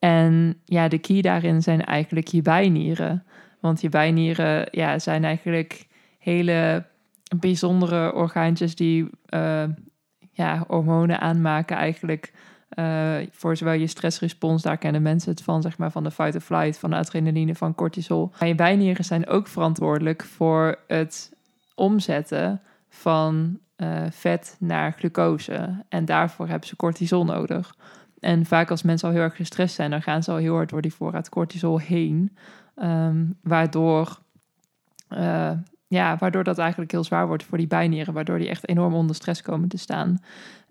En 0.00 0.60
ja, 0.64 0.88
de 0.88 0.98
key 0.98 1.20
daarin 1.20 1.62
zijn 1.62 1.84
eigenlijk 1.84 2.28
je 2.28 2.42
bijnieren. 2.42 3.24
Want 3.60 3.80
je 3.80 3.88
bijnieren 3.88 4.68
ja, 4.70 4.98
zijn 4.98 5.24
eigenlijk 5.24 5.86
hele 6.18 6.84
bijzondere 7.36 8.14
orgaantjes 8.14 8.74
die 8.74 9.10
uh, 9.34 9.64
ja, 10.32 10.64
hormonen 10.66 11.20
aanmaken 11.20 11.76
eigenlijk 11.76 12.32
uh, 12.74 13.16
voor 13.30 13.56
zowel 13.56 13.74
je 13.74 13.86
stressrespons, 13.86 14.62
daar 14.62 14.78
kennen 14.78 15.02
mensen 15.02 15.30
het 15.30 15.42
van, 15.42 15.62
zeg 15.62 15.78
maar, 15.78 15.90
van 15.90 16.04
de 16.04 16.10
fight 16.10 16.34
or 16.34 16.40
flight, 16.40 16.78
van 16.78 16.90
de 16.90 16.96
adrenaline, 16.96 17.54
van 17.54 17.74
cortisol. 17.74 18.32
Maar 18.38 18.48
je 18.48 18.54
bijnieren 18.54 19.04
zijn 19.04 19.26
ook 19.26 19.46
verantwoordelijk 19.46 20.24
voor 20.24 20.78
het 20.86 21.32
omzetten 21.74 22.60
van 22.88 23.58
uh, 23.76 24.02
vet 24.10 24.56
naar 24.58 24.92
glucose. 24.92 25.84
En 25.88 26.04
daarvoor 26.04 26.48
hebben 26.48 26.68
ze 26.68 26.76
cortisol 26.76 27.24
nodig. 27.24 27.76
En 28.20 28.46
vaak 28.46 28.70
als 28.70 28.82
mensen 28.82 29.08
al 29.08 29.14
heel 29.14 29.22
erg 29.22 29.36
gestrest 29.36 29.74
zijn, 29.74 29.90
dan 29.90 30.02
gaan 30.02 30.22
ze 30.22 30.30
al 30.30 30.36
heel 30.36 30.54
hard 30.54 30.68
door 30.68 30.82
die 30.82 30.94
voorraad 30.94 31.28
cortisol 31.28 31.78
heen. 31.78 32.36
Um, 32.82 33.36
waardoor, 33.42 34.18
uh, 35.10 35.50
ja, 35.86 36.16
waardoor 36.16 36.44
dat 36.44 36.58
eigenlijk 36.58 36.90
heel 36.90 37.04
zwaar 37.04 37.26
wordt 37.26 37.44
voor 37.44 37.58
die 37.58 37.66
bijnieren. 37.66 38.14
Waardoor 38.14 38.38
die 38.38 38.48
echt 38.48 38.68
enorm 38.68 38.94
onder 38.94 39.16
stress 39.16 39.42
komen 39.42 39.68
te 39.68 39.76
staan. 39.76 40.18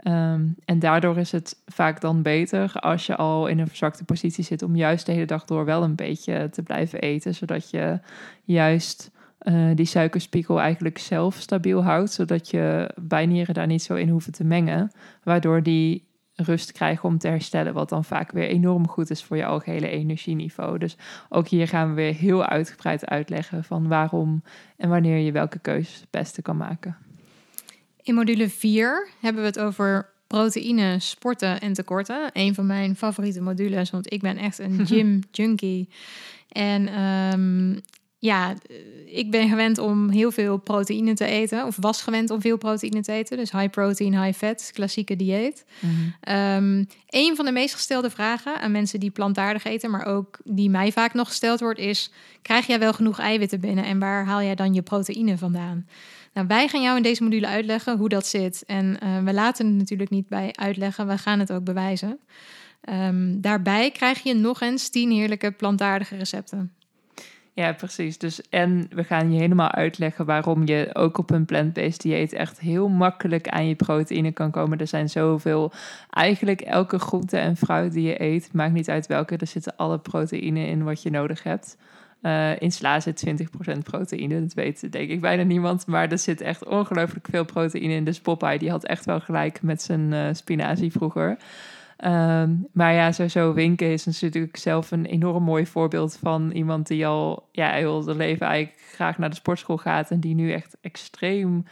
Um, 0.04 0.56
en 0.66 0.80
daardoor 0.80 1.18
is 1.18 1.32
het 1.32 1.62
vaak 1.66 2.02
dan 2.02 2.22
beter 2.22 2.72
als 2.74 3.06
je 3.06 3.16
al 3.16 3.48
in 3.48 3.60
een 3.60 3.68
verzwakte 3.68 4.04
positie 4.04 4.44
zit... 4.44 4.64
om 4.64 4.76
juist 4.76 5.06
de 5.06 5.12
hele 5.12 5.26
dag 5.26 5.46
door 5.46 5.66
wel 5.66 5.84
een 5.84 5.96
beetje 5.96 6.50
te 6.52 6.64
blijven 6.64 7.00
eten. 7.00 7.36
Zodat 7.36 7.70
je 7.70 8.00
juist 8.44 9.12
uh, 9.42 9.76
die 9.76 9.86
suikerspiegel 9.86 10.60
eigenlijk 10.60 10.98
zelf 10.98 11.36
stabiel 11.36 11.84
houdt. 11.84 12.12
Zodat 12.12 12.50
je 12.50 12.92
bijnieren 13.02 13.54
daar 13.54 13.68
niet 13.68 13.84
zo 13.84 13.96
in 13.96 14.10
hoeven 14.10 14.34
te 14.34 14.44
mengen. 14.44 14.92
Waardoor 15.24 15.64
die 15.64 16.08
rust 16.40 16.72
krijgen 16.72 17.10
om 17.10 17.18
te 17.18 17.28
herstellen, 17.28 17.74
wat 17.74 17.90
dan 17.90 18.06
vaak 18.06 18.32
weer 18.32 18.48
enorm 18.48 18.88
goed 18.88 19.10
is 19.10 19.24
voor 19.24 19.38
je 19.38 19.46
algehele 19.46 19.90
energieniveau. 19.90 20.78
Dus 20.78 20.98
ook 21.30 21.48
hier 21.48 21.68
gaan 21.68 21.90
we 21.90 21.94
weer 21.94 22.14
heel 22.14 22.46
uitgebreid 22.46 23.06
uitleggen 23.06 23.64
van 23.64 23.88
waarom 23.88 24.44
en 24.78 24.90
wanneer 24.90 25.18
je 25.18 25.32
welke 25.32 25.60
keuzes 25.60 26.00
het 26.00 26.10
beste 26.10 26.42
kan 26.42 26.58
maken. 26.58 26.98
In 28.02 28.16
module 28.16 28.50
4 28.50 29.10
hebben 29.20 29.42
we 29.42 29.48
het 29.48 29.60
over 29.60 30.10
proteïne, 30.28 31.00
sporten 31.00 31.60
en 31.60 31.74
tekorten. 31.74 32.30
Een 32.34 32.54
van 32.54 32.66
mijn 32.66 32.96
favoriete 32.96 33.42
modules, 33.42 33.90
want 33.90 34.14
ik 34.14 34.22
ben 34.22 34.38
echt 34.38 34.60
een 34.60 34.86
gym 34.88 35.20
junkie. 35.32 35.90
En 36.50 37.02
um, 37.02 37.80
ja, 38.20 38.54
ik 39.06 39.32
ben 39.32 39.50
gewend 39.50 39.78
om 39.78 40.10
heel 40.10 40.32
veel 40.32 40.58
proteïne 40.58 41.14
te 41.14 41.26
eten. 41.26 41.66
Of 41.66 41.78
was 41.80 42.02
gewend 42.02 42.30
om 42.30 42.42
veel 42.42 42.58
proteïne 42.58 43.02
te 43.02 43.12
eten. 43.12 43.38
Dus 43.38 43.52
high 43.52 43.70
protein, 43.70 44.24
high 44.24 44.38
fat, 44.38 44.72
klassieke 44.74 45.16
dieet. 45.16 45.66
Mm 45.80 46.14
um, 46.30 46.88
een 47.10 47.36
van 47.36 47.46
de 47.46 47.52
meest 47.52 47.74
gestelde 47.74 48.10
vragen 48.10 48.62
aan 48.62 48.72
mensen 48.72 49.00
die 49.00 49.10
plantaardig 49.10 49.64
eten, 49.64 49.90
maar 49.90 50.06
ook 50.06 50.40
die 50.44 50.70
mij 50.70 50.92
vaak 50.92 51.14
nog 51.14 51.28
gesteld 51.28 51.60
wordt, 51.60 51.80
is: 51.80 52.12
krijg 52.42 52.68
jij 52.68 52.80
wel 52.80 52.94
genoeg 52.94 53.20
eiwitten 53.20 53.60
binnen 53.60 53.84
en 53.84 54.00
waar 54.00 54.26
haal 54.26 54.42
jij 54.42 54.56
dan 54.56 54.74
je 54.74 54.82
proteïne 54.82 55.38
vandaan? 55.38 55.88
Nou, 56.34 56.48
wij 56.48 56.68
gaan 56.68 56.82
jou 56.82 56.98
in 56.98 57.04
deze 57.04 57.24
module 57.24 57.48
uitleggen 57.48 57.98
hoe 57.98 58.10
dat 58.10 58.28
zit. 58.28 58.64
En 58.66 58.98
uh, 59.04 59.24
we 59.24 59.34
laten 59.34 59.68
het 59.68 59.76
natuurlijk 59.76 60.10
niet 60.10 60.28
bij 60.28 60.50
uitleggen, 60.56 61.08
we 61.08 61.18
gaan 61.18 61.40
het 61.40 61.52
ook 61.52 61.64
bewijzen. 61.64 62.20
Um, 62.90 63.42
daarbij 63.42 63.92
krijg 63.92 64.24
je 64.24 64.34
nog 64.34 64.62
eens 64.62 64.90
10 64.90 65.12
heerlijke 65.12 65.52
plantaardige 65.52 66.16
recepten. 66.16 66.74
Ja, 67.60 67.74
precies. 67.74 68.18
Dus 68.18 68.42
en 68.50 68.88
we 68.90 69.04
gaan 69.04 69.32
je 69.32 69.40
helemaal 69.40 69.72
uitleggen 69.72 70.26
waarom 70.26 70.68
je 70.68 70.90
ook 70.94 71.18
op 71.18 71.30
een 71.30 71.46
plant-based 71.46 72.02
dieet 72.02 72.34
echt 72.34 72.60
heel 72.60 72.88
makkelijk 72.88 73.48
aan 73.48 73.68
je 73.68 73.76
proteïne 73.76 74.32
kan 74.32 74.52
komen. 74.52 74.78
Er 74.78 74.88
zijn 74.88 75.10
zoveel. 75.10 75.72
Eigenlijk 76.10 76.62
elke 76.62 77.00
groente 77.00 77.38
en 77.38 77.58
fruit 77.58 77.92
die 77.92 78.08
je 78.08 78.22
eet, 78.22 78.50
maakt 78.54 78.74
niet 78.74 78.90
uit 78.90 79.08
welke, 79.08 79.38
er 79.38 79.48
zitten 79.48 79.76
alle 79.76 80.00
proteïne 80.00 80.68
in 80.68 80.84
wat 80.84 81.04
je 81.04 81.10
nodig 81.10 81.44
hebt. 81.44 81.78
Uh, 82.22 82.62
in 82.62 82.72
sla 82.72 83.00
zit 83.00 83.26
20% 83.28 83.78
proteïne, 83.84 84.42
dat 84.42 84.54
weet 84.54 84.92
denk 84.92 85.10
ik 85.10 85.22
bijna 85.22 85.44
niemand. 85.44 85.88
Maar 85.88 86.12
er 86.12 86.20
zit 86.20 86.42
echt 86.42 86.66
ongelooflijk 86.66 87.28
veel 87.30 87.46
proteïne 87.46 87.94
in. 87.94 88.04
Dus 88.04 88.20
Popeye 88.20 88.60
die 88.60 88.70
had 88.70 88.86
echt 88.86 89.06
wel 89.06 89.20
gelijk 89.20 89.62
met 89.62 89.82
zijn 89.82 90.12
uh, 90.12 90.28
spinazie 90.32 90.92
vroeger. 90.92 91.38
Um, 92.06 92.68
maar 92.72 92.94
ja, 92.94 93.12
sowieso 93.12 93.54
Winken 93.54 93.92
is 93.92 94.06
natuurlijk 94.06 94.58
zelf 94.58 94.92
een 94.92 95.06
enorm 95.06 95.44
mooi 95.44 95.66
voorbeeld 95.66 96.18
van 96.22 96.52
iemand 96.52 96.88
die 96.88 97.08
al 97.08 97.50
ja, 97.52 97.72
heel 97.72 98.02
zijn 98.02 98.18
leven 98.18 98.48
eigenlijk 98.48 98.84
graag 98.94 99.18
naar 99.18 99.30
de 99.30 99.36
sportschool 99.36 99.78
gaat 99.78 100.12
en 100.12 100.20
die 100.20 100.36
nu 100.36 100.52
echt 100.52 100.78
extreem 100.82 101.66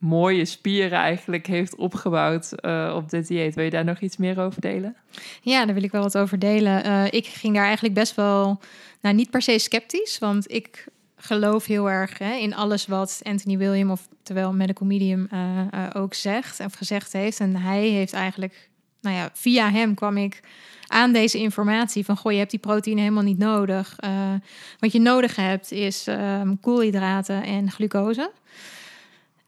mooie 0.00 0.44
spieren 0.44 0.98
eigenlijk 0.98 1.46
heeft 1.46 1.76
opgebouwd 1.76 2.52
uh, 2.60 2.92
op 2.96 3.10
dit 3.10 3.26
dieet. 3.26 3.54
Wil 3.54 3.64
je 3.64 3.70
daar 3.70 3.84
nog 3.84 4.00
iets 4.00 4.16
meer 4.16 4.40
over 4.40 4.60
delen? 4.60 4.96
Ja, 5.40 5.64
daar 5.64 5.74
wil 5.74 5.82
ik 5.82 5.92
wel 5.92 6.02
wat 6.02 6.18
over 6.18 6.38
delen. 6.38 6.86
Uh, 6.86 7.04
ik 7.04 7.26
ging 7.26 7.54
daar 7.54 7.64
eigenlijk 7.64 7.94
best 7.94 8.14
wel, 8.14 8.60
nou 9.00 9.14
niet 9.14 9.30
per 9.30 9.42
se 9.42 9.58
sceptisch, 9.58 10.18
want 10.18 10.52
ik 10.52 10.86
geloof 11.16 11.66
heel 11.66 11.90
erg 11.90 12.18
hè, 12.18 12.34
in 12.34 12.54
alles 12.54 12.86
wat 12.86 13.20
Anthony 13.22 13.58
William, 13.58 13.90
of 13.90 14.08
terwijl 14.22 14.52
Medical 14.52 14.86
Medium 14.86 15.28
uh, 15.32 15.90
ook 15.92 16.14
zegt 16.14 16.60
of 16.60 16.74
gezegd 16.74 17.12
heeft. 17.12 17.40
En 17.40 17.56
hij 17.56 17.86
heeft 17.86 18.12
eigenlijk 18.12 18.67
nou 19.00 19.16
ja, 19.16 19.30
via 19.32 19.70
hem 19.70 19.94
kwam 19.94 20.16
ik 20.16 20.40
aan 20.86 21.12
deze 21.12 21.38
informatie 21.38 22.04
van 22.04 22.16
goh, 22.16 22.32
je 22.32 22.38
hebt 22.38 22.50
die 22.50 22.60
proteïne 22.60 23.00
helemaal 23.00 23.22
niet 23.22 23.38
nodig. 23.38 23.96
Uh, 24.04 24.34
wat 24.78 24.92
je 24.92 25.00
nodig 25.00 25.36
hebt 25.36 25.72
is 25.72 26.06
um, 26.06 26.60
koolhydraten 26.60 27.42
en 27.42 27.70
glucose. 27.70 28.30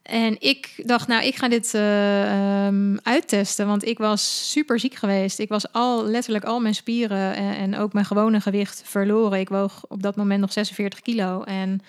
En 0.01 0.35
ik 0.39 0.73
dacht, 0.85 1.07
nou, 1.07 1.25
ik 1.25 1.35
ga 1.35 1.49
dit 1.49 1.73
uh, 1.73 2.65
um, 2.65 2.99
uittesten, 3.03 3.67
want 3.67 3.85
ik 3.85 3.97
was 3.97 4.51
super 4.51 4.79
ziek 4.79 4.95
geweest. 4.95 5.39
Ik 5.39 5.49
was 5.49 5.71
al 5.71 6.05
letterlijk 6.05 6.43
al 6.43 6.59
mijn 6.59 6.75
spieren 6.75 7.35
en, 7.35 7.55
en 7.55 7.77
ook 7.77 7.93
mijn 7.93 8.05
gewone 8.05 8.41
gewicht 8.41 8.81
verloren. 8.85 9.39
Ik 9.39 9.49
woog 9.49 9.85
op 9.87 10.01
dat 10.01 10.15
moment 10.15 10.41
nog 10.41 10.51
46 10.51 10.99
kilo 11.01 11.43
en 11.43 11.81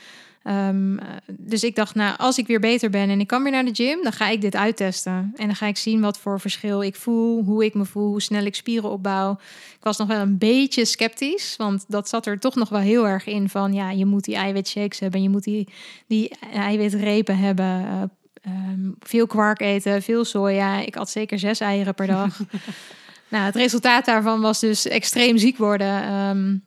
Um, 0.44 0.98
dus 1.26 1.64
ik 1.64 1.76
dacht, 1.76 1.94
nou, 1.94 2.16
als 2.18 2.38
ik 2.38 2.46
weer 2.46 2.60
beter 2.60 2.90
ben 2.90 3.10
en 3.10 3.20
ik 3.20 3.26
kan 3.26 3.42
weer 3.42 3.52
naar 3.52 3.64
de 3.64 3.74
gym, 3.74 4.02
dan 4.02 4.12
ga 4.12 4.28
ik 4.28 4.40
dit 4.40 4.56
uittesten. 4.56 5.32
En 5.36 5.46
dan 5.46 5.56
ga 5.56 5.66
ik 5.66 5.76
zien 5.76 6.00
wat 6.00 6.18
voor 6.18 6.40
verschil 6.40 6.82
ik 6.82 6.96
voel, 6.96 7.44
hoe 7.44 7.64
ik 7.64 7.74
me 7.74 7.84
voel, 7.84 8.08
hoe 8.08 8.22
snel 8.22 8.44
ik 8.44 8.54
spieren 8.54 8.90
opbouw. 8.90 9.32
Ik 9.74 9.82
was 9.82 9.96
nog 9.96 10.08
wel 10.08 10.20
een 10.20 10.38
beetje 10.38 10.84
sceptisch, 10.84 11.54
want 11.56 11.84
dat 11.88 12.08
zat 12.08 12.26
er 12.26 12.38
toch 12.38 12.54
nog 12.54 12.68
wel 12.68 12.80
heel 12.80 13.08
erg 13.08 13.26
in 13.26 13.48
van, 13.48 13.72
ja, 13.72 13.90
je 13.90 14.06
moet 14.06 14.24
die 14.24 14.36
eiwitshakes 14.36 14.98
hebben, 14.98 15.22
je 15.22 15.30
moet 15.30 15.44
die, 15.44 15.68
die 16.06 16.30
eiwitrepen 16.52 17.38
hebben. 17.38 17.80
Uh, 17.80 18.02
um, 18.46 18.96
veel 19.00 19.26
kwark 19.26 19.60
eten, 19.60 20.02
veel 20.02 20.24
soja. 20.24 20.80
Ik 20.80 20.94
had 20.94 21.10
zeker 21.10 21.38
zes 21.38 21.60
eieren 21.60 21.94
per 21.94 22.06
dag. 22.06 22.38
nou, 23.28 23.44
het 23.44 23.56
resultaat 23.56 24.04
daarvan 24.04 24.40
was 24.40 24.60
dus 24.60 24.86
extreem 24.86 25.38
ziek 25.38 25.56
worden. 25.56 26.12
Um, 26.12 26.62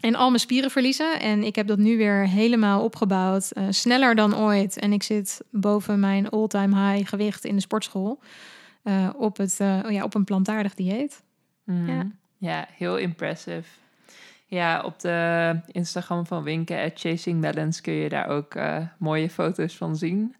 en 0.00 0.14
al 0.14 0.28
mijn 0.28 0.40
spieren 0.40 0.70
verliezen. 0.70 1.20
En 1.20 1.42
ik 1.42 1.56
heb 1.56 1.66
dat 1.66 1.78
nu 1.78 1.96
weer 1.96 2.28
helemaal 2.28 2.84
opgebouwd. 2.84 3.50
Uh, 3.52 3.66
sneller 3.70 4.14
dan 4.14 4.36
ooit. 4.36 4.78
En 4.78 4.92
ik 4.92 5.02
zit 5.02 5.40
boven 5.50 6.00
mijn 6.00 6.28
all-time 6.28 6.90
high 6.90 7.08
gewicht 7.08 7.44
in 7.44 7.54
de 7.54 7.60
sportschool. 7.60 8.20
Uh, 8.84 9.08
op, 9.16 9.36
het, 9.36 9.58
uh, 9.60 9.90
ja, 9.90 10.04
op 10.04 10.14
een 10.14 10.24
plantaardig 10.24 10.74
dieet. 10.74 11.22
Mm. 11.64 11.88
Ja. 11.88 12.06
ja, 12.38 12.66
heel 12.76 12.96
impressive. 12.96 13.68
Ja, 14.46 14.82
op 14.82 15.00
de 15.00 15.60
Instagram 15.66 16.26
van 16.26 16.42
Winken, 16.42 16.84
at 16.84 17.00
Chasing 17.00 17.40
Balance, 17.40 17.82
kun 17.82 17.92
je 17.92 18.08
daar 18.08 18.28
ook 18.28 18.54
mooie 18.98 19.30
foto's 19.30 19.76
van 19.76 19.96
zien. 19.96 20.34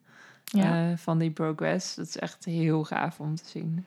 Ja. 0.45 0.97
van 0.97 1.19
die 1.19 1.31
progress. 1.31 1.95
Dat 1.95 2.07
is 2.07 2.19
echt 2.19 2.45
heel 2.45 2.85
gaaf 2.85 3.21
om 3.21 3.35
te 3.35 3.45
zien. 3.47 3.87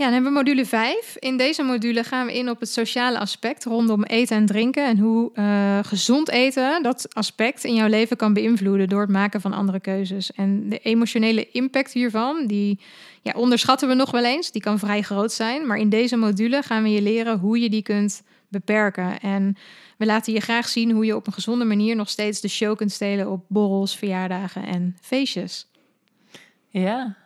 Ja, 0.00 0.06
dan 0.06 0.14
hebben 0.14 0.32
we 0.32 0.38
module 0.38 0.66
5. 0.66 1.16
In 1.18 1.36
deze 1.36 1.62
module 1.62 2.04
gaan 2.04 2.26
we 2.26 2.38
in 2.38 2.50
op 2.50 2.60
het 2.60 2.68
sociale 2.68 3.18
aspect 3.18 3.64
rondom 3.64 4.02
eten 4.02 4.36
en 4.36 4.46
drinken. 4.46 4.86
En 4.86 4.98
hoe 4.98 5.30
uh, 5.34 5.78
gezond 5.82 6.28
eten 6.30 6.82
dat 6.82 7.14
aspect 7.14 7.64
in 7.64 7.74
jouw 7.74 7.88
leven 7.88 8.16
kan 8.16 8.32
beïnvloeden 8.32 8.88
door 8.88 9.00
het 9.00 9.10
maken 9.10 9.40
van 9.40 9.52
andere 9.52 9.80
keuzes. 9.80 10.32
En 10.32 10.68
de 10.68 10.78
emotionele 10.78 11.50
impact 11.50 11.92
hiervan, 11.92 12.46
die 12.46 12.80
ja, 13.22 13.32
onderschatten 13.32 13.88
we 13.88 13.94
nog 13.94 14.10
wel 14.10 14.24
eens. 14.24 14.50
Die 14.50 14.62
kan 14.62 14.78
vrij 14.78 15.02
groot 15.02 15.32
zijn. 15.32 15.66
Maar 15.66 15.78
in 15.78 15.88
deze 15.88 16.16
module 16.16 16.62
gaan 16.62 16.82
we 16.82 16.90
je 16.90 17.02
leren 17.02 17.38
hoe 17.38 17.60
je 17.60 17.70
die 17.70 17.82
kunt 17.82 18.22
beperken. 18.48 19.20
En 19.20 19.56
we 19.96 20.06
laten 20.06 20.32
je 20.32 20.40
graag 20.40 20.68
zien 20.68 20.90
hoe 20.90 21.04
je 21.04 21.16
op 21.16 21.26
een 21.26 21.32
gezonde 21.32 21.64
manier 21.64 21.96
nog 21.96 22.08
steeds 22.08 22.40
de 22.40 22.48
show 22.48 22.76
kunt 22.76 22.92
stelen 22.92 23.30
op 23.30 23.44
borrels, 23.48 23.96
verjaardagen 23.96 24.66
en 24.66 24.96
feestjes. 25.00 25.66
Ja, 26.68 27.16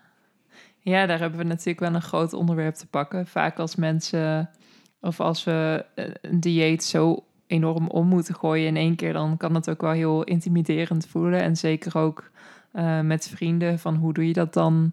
ja, 0.84 1.06
daar 1.06 1.18
hebben 1.18 1.38
we 1.38 1.44
natuurlijk 1.44 1.80
wel 1.80 1.94
een 1.94 2.02
groot 2.02 2.32
onderwerp 2.32 2.74
te 2.74 2.86
pakken. 2.86 3.26
Vaak 3.26 3.58
als 3.58 3.76
mensen 3.76 4.50
of 5.00 5.20
als 5.20 5.44
we 5.44 5.84
een 6.22 6.40
dieet 6.40 6.84
zo 6.84 7.24
enorm 7.46 7.88
om 7.88 8.06
moeten 8.06 8.34
gooien 8.34 8.66
in 8.66 8.76
één 8.76 8.96
keer, 8.96 9.12
dan 9.12 9.36
kan 9.36 9.54
het 9.54 9.70
ook 9.70 9.80
wel 9.80 9.90
heel 9.90 10.24
intimiderend 10.24 11.06
voelen. 11.06 11.42
En 11.42 11.56
zeker 11.56 11.98
ook 11.98 12.30
uh, 12.72 13.00
met 13.00 13.28
vrienden, 13.28 13.78
van 13.78 13.94
hoe 13.94 14.12
doe 14.12 14.26
je 14.26 14.32
dat 14.32 14.52
dan? 14.52 14.92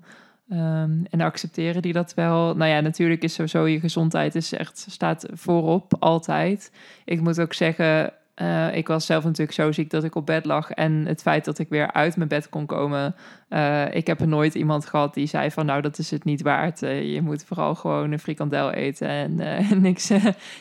Um, 0.50 1.06
en 1.10 1.22
accepteren 1.22 1.82
die 1.82 1.94
dat 1.94 2.14
wel. 2.14 2.56
Nou 2.56 2.72
ja, 2.72 2.80
natuurlijk 2.80 3.24
is 3.24 3.34
sowieso 3.34 3.66
je 3.66 3.80
gezondheid 3.80 4.36
is 4.36 4.54
echt, 4.54 4.86
staat 4.90 5.26
voorop, 5.32 5.94
altijd. 6.00 6.72
Ik 7.06 7.22
moet 7.22 7.42
ook 7.42 7.54
zeggen, 7.54 8.14
uh, 8.42 8.76
ik 8.76 8.88
was 8.88 9.06
zelf 9.06 9.24
natuurlijk 9.24 9.58
zo 9.58 9.72
ziek 9.72 9.90
dat 9.90 10.04
ik 10.04 10.16
op 10.16 10.26
bed 10.26 10.46
lag. 10.46 10.72
En 10.72 11.06
het 11.06 11.22
feit 11.22 11.46
dat 11.46 11.60
ik 11.60 11.70
weer 11.70 11.92
uit 11.92 12.16
mijn 12.18 12.30
bed 12.30 12.50
kon 12.50 12.66
komen. 12.66 13.16
Uh, 13.50 13.96
ik 13.96 14.08
heb 14.08 14.20
er 14.20 14.28
nooit 14.28 14.56
iemand 14.56 14.86
gehad 14.86 15.14
die 15.14 15.28
zei 15.28 15.52
van 15.52 15.66
nou, 15.66 15.82
dat 15.82 15.98
is 15.98 16.12
het 16.12 16.24
niet 16.24 16.42
waard. 16.42 16.82
Uh, 16.82 17.14
je 17.14 17.22
moet 17.22 17.44
vooral 17.44 17.76
gewoon 17.76 18.12
een 18.12 18.20
frikandel 18.20 18.72
eten 18.72 19.08
en 19.08 19.36
niks 19.82 20.10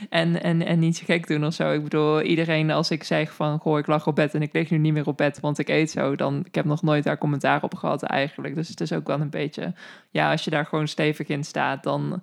en, 0.08 0.42
en, 0.42 0.66
en 0.66 0.78
niet 0.78 1.02
gek 1.04 1.26
doen 1.26 1.46
of 1.46 1.54
zo. 1.54 1.72
Ik 1.72 1.82
bedoel, 1.82 2.22
iedereen 2.22 2.70
als 2.70 2.90
ik 2.90 3.04
zeg 3.04 3.32
van 3.32 3.58
goh, 3.58 3.78
ik 3.78 3.86
lag 3.86 4.06
op 4.06 4.14
bed 4.14 4.34
en 4.34 4.42
ik 4.42 4.52
lig 4.52 4.70
nu 4.70 4.78
niet 4.78 4.92
meer 4.92 5.06
op 5.06 5.16
bed, 5.16 5.40
want 5.40 5.58
ik 5.58 5.68
eet 5.68 5.90
zo. 5.90 6.16
Dan, 6.16 6.42
ik 6.44 6.54
heb 6.54 6.64
nog 6.64 6.82
nooit 6.82 7.04
daar 7.04 7.18
commentaar 7.18 7.62
op 7.62 7.74
gehad 7.74 8.02
eigenlijk. 8.02 8.54
Dus 8.54 8.68
het 8.68 8.80
is 8.80 8.92
ook 8.92 9.06
wel 9.06 9.20
een 9.20 9.30
beetje, 9.30 9.72
ja, 10.10 10.30
als 10.30 10.44
je 10.44 10.50
daar 10.50 10.66
gewoon 10.66 10.88
stevig 10.88 11.28
in 11.28 11.44
staat, 11.44 11.82
dan 11.82 12.22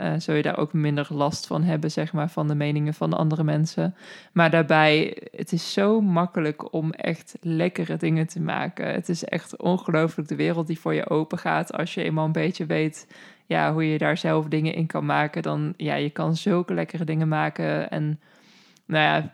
uh, 0.00 0.12
zul 0.18 0.34
je 0.34 0.42
daar 0.42 0.58
ook 0.58 0.72
minder 0.72 1.06
last 1.10 1.46
van 1.46 1.62
hebben, 1.62 1.90
zeg 1.90 2.12
maar, 2.12 2.30
van 2.30 2.48
de 2.48 2.54
meningen 2.54 2.94
van 2.94 3.12
andere 3.12 3.44
mensen. 3.44 3.94
Maar 4.32 4.50
daarbij, 4.50 5.16
het 5.36 5.52
is 5.52 5.72
zo 5.72 6.00
makkelijk 6.00 6.72
om 6.72 6.92
echt 6.92 7.36
lekkere 7.40 7.96
dingen 7.96 8.26
te 8.26 8.40
maken. 8.40 8.86
Het 8.92 9.08
is 9.08 9.24
echt 9.24 9.56
ongelooflijk 9.56 10.28
de 10.28 10.36
wereld 10.36 10.66
die 10.66 10.78
voor 10.78 10.94
je 10.94 11.08
open 11.08 11.38
gaat. 11.38 11.72
Als 11.72 11.94
je 11.94 12.02
eenmaal 12.02 12.24
een 12.24 12.32
beetje 12.32 12.66
weet 12.66 13.06
ja, 13.46 13.72
hoe 13.72 13.90
je 13.90 13.98
daar 13.98 14.16
zelf 14.16 14.46
dingen 14.46 14.74
in 14.74 14.86
kan 14.86 15.06
maken, 15.06 15.42
dan 15.42 15.74
ja, 15.76 15.94
je 15.94 16.10
kan 16.10 16.36
zulke 16.36 16.74
lekkere 16.74 17.04
dingen 17.04 17.28
maken. 17.28 17.90
En 17.90 18.20
nou 18.86 19.04
ja, 19.04 19.32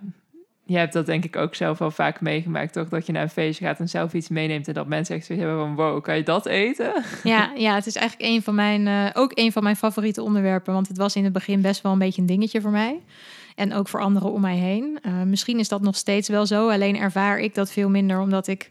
je 0.72 0.78
hebt 0.78 0.92
dat 0.92 1.06
denk 1.06 1.24
ik 1.24 1.36
ook 1.36 1.54
zelf 1.54 1.78
wel 1.78 1.90
vaak 1.90 2.20
meegemaakt, 2.20 2.72
toch? 2.72 2.88
Dat 2.88 3.06
je 3.06 3.12
naar 3.12 3.22
een 3.22 3.28
feestje 3.28 3.64
gaat 3.64 3.78
en 3.78 3.88
zelf 3.88 4.12
iets 4.12 4.28
meeneemt 4.28 4.68
en 4.68 4.74
dat 4.74 4.86
mensen 4.86 5.16
echt 5.16 5.26
zoiets 5.26 5.44
hebben 5.44 5.64
van, 5.64 5.74
wow, 5.74 6.02
kan 6.02 6.16
je 6.16 6.22
dat 6.22 6.46
eten? 6.46 6.92
Ja, 7.22 7.52
ja 7.56 7.74
het 7.74 7.86
is 7.86 7.96
eigenlijk 7.96 8.30
een 8.30 8.42
van 8.42 8.54
mijn, 8.54 8.86
uh, 8.86 9.06
ook 9.12 9.30
een 9.34 9.52
van 9.52 9.62
mijn 9.62 9.76
favoriete 9.76 10.22
onderwerpen, 10.22 10.72
want 10.72 10.88
het 10.88 10.96
was 10.96 11.16
in 11.16 11.24
het 11.24 11.32
begin 11.32 11.60
best 11.60 11.82
wel 11.82 11.92
een 11.92 11.98
beetje 11.98 12.20
een 12.20 12.26
dingetje 12.26 12.60
voor 12.60 12.70
mij. 12.70 13.00
En 13.54 13.74
ook 13.74 13.88
voor 13.88 14.00
anderen 14.00 14.32
om 14.32 14.40
mij 14.40 14.56
heen. 14.56 14.98
Uh, 15.06 15.22
misschien 15.22 15.58
is 15.58 15.68
dat 15.68 15.82
nog 15.82 15.96
steeds 15.96 16.28
wel 16.28 16.46
zo, 16.46 16.68
alleen 16.68 16.96
ervaar 16.96 17.38
ik 17.38 17.54
dat 17.54 17.72
veel 17.72 17.88
minder, 17.88 18.20
omdat 18.20 18.46
ik 18.46 18.70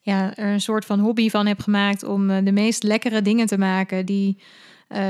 ja, 0.00 0.36
er 0.36 0.52
een 0.52 0.60
soort 0.60 0.84
van 0.84 0.98
hobby 0.98 1.30
van 1.30 1.46
heb 1.46 1.60
gemaakt 1.60 2.02
om 2.02 2.30
uh, 2.30 2.36
de 2.44 2.52
meest 2.52 2.82
lekkere 2.82 3.22
dingen 3.22 3.46
te 3.46 3.58
maken 3.58 4.06
die 4.06 4.38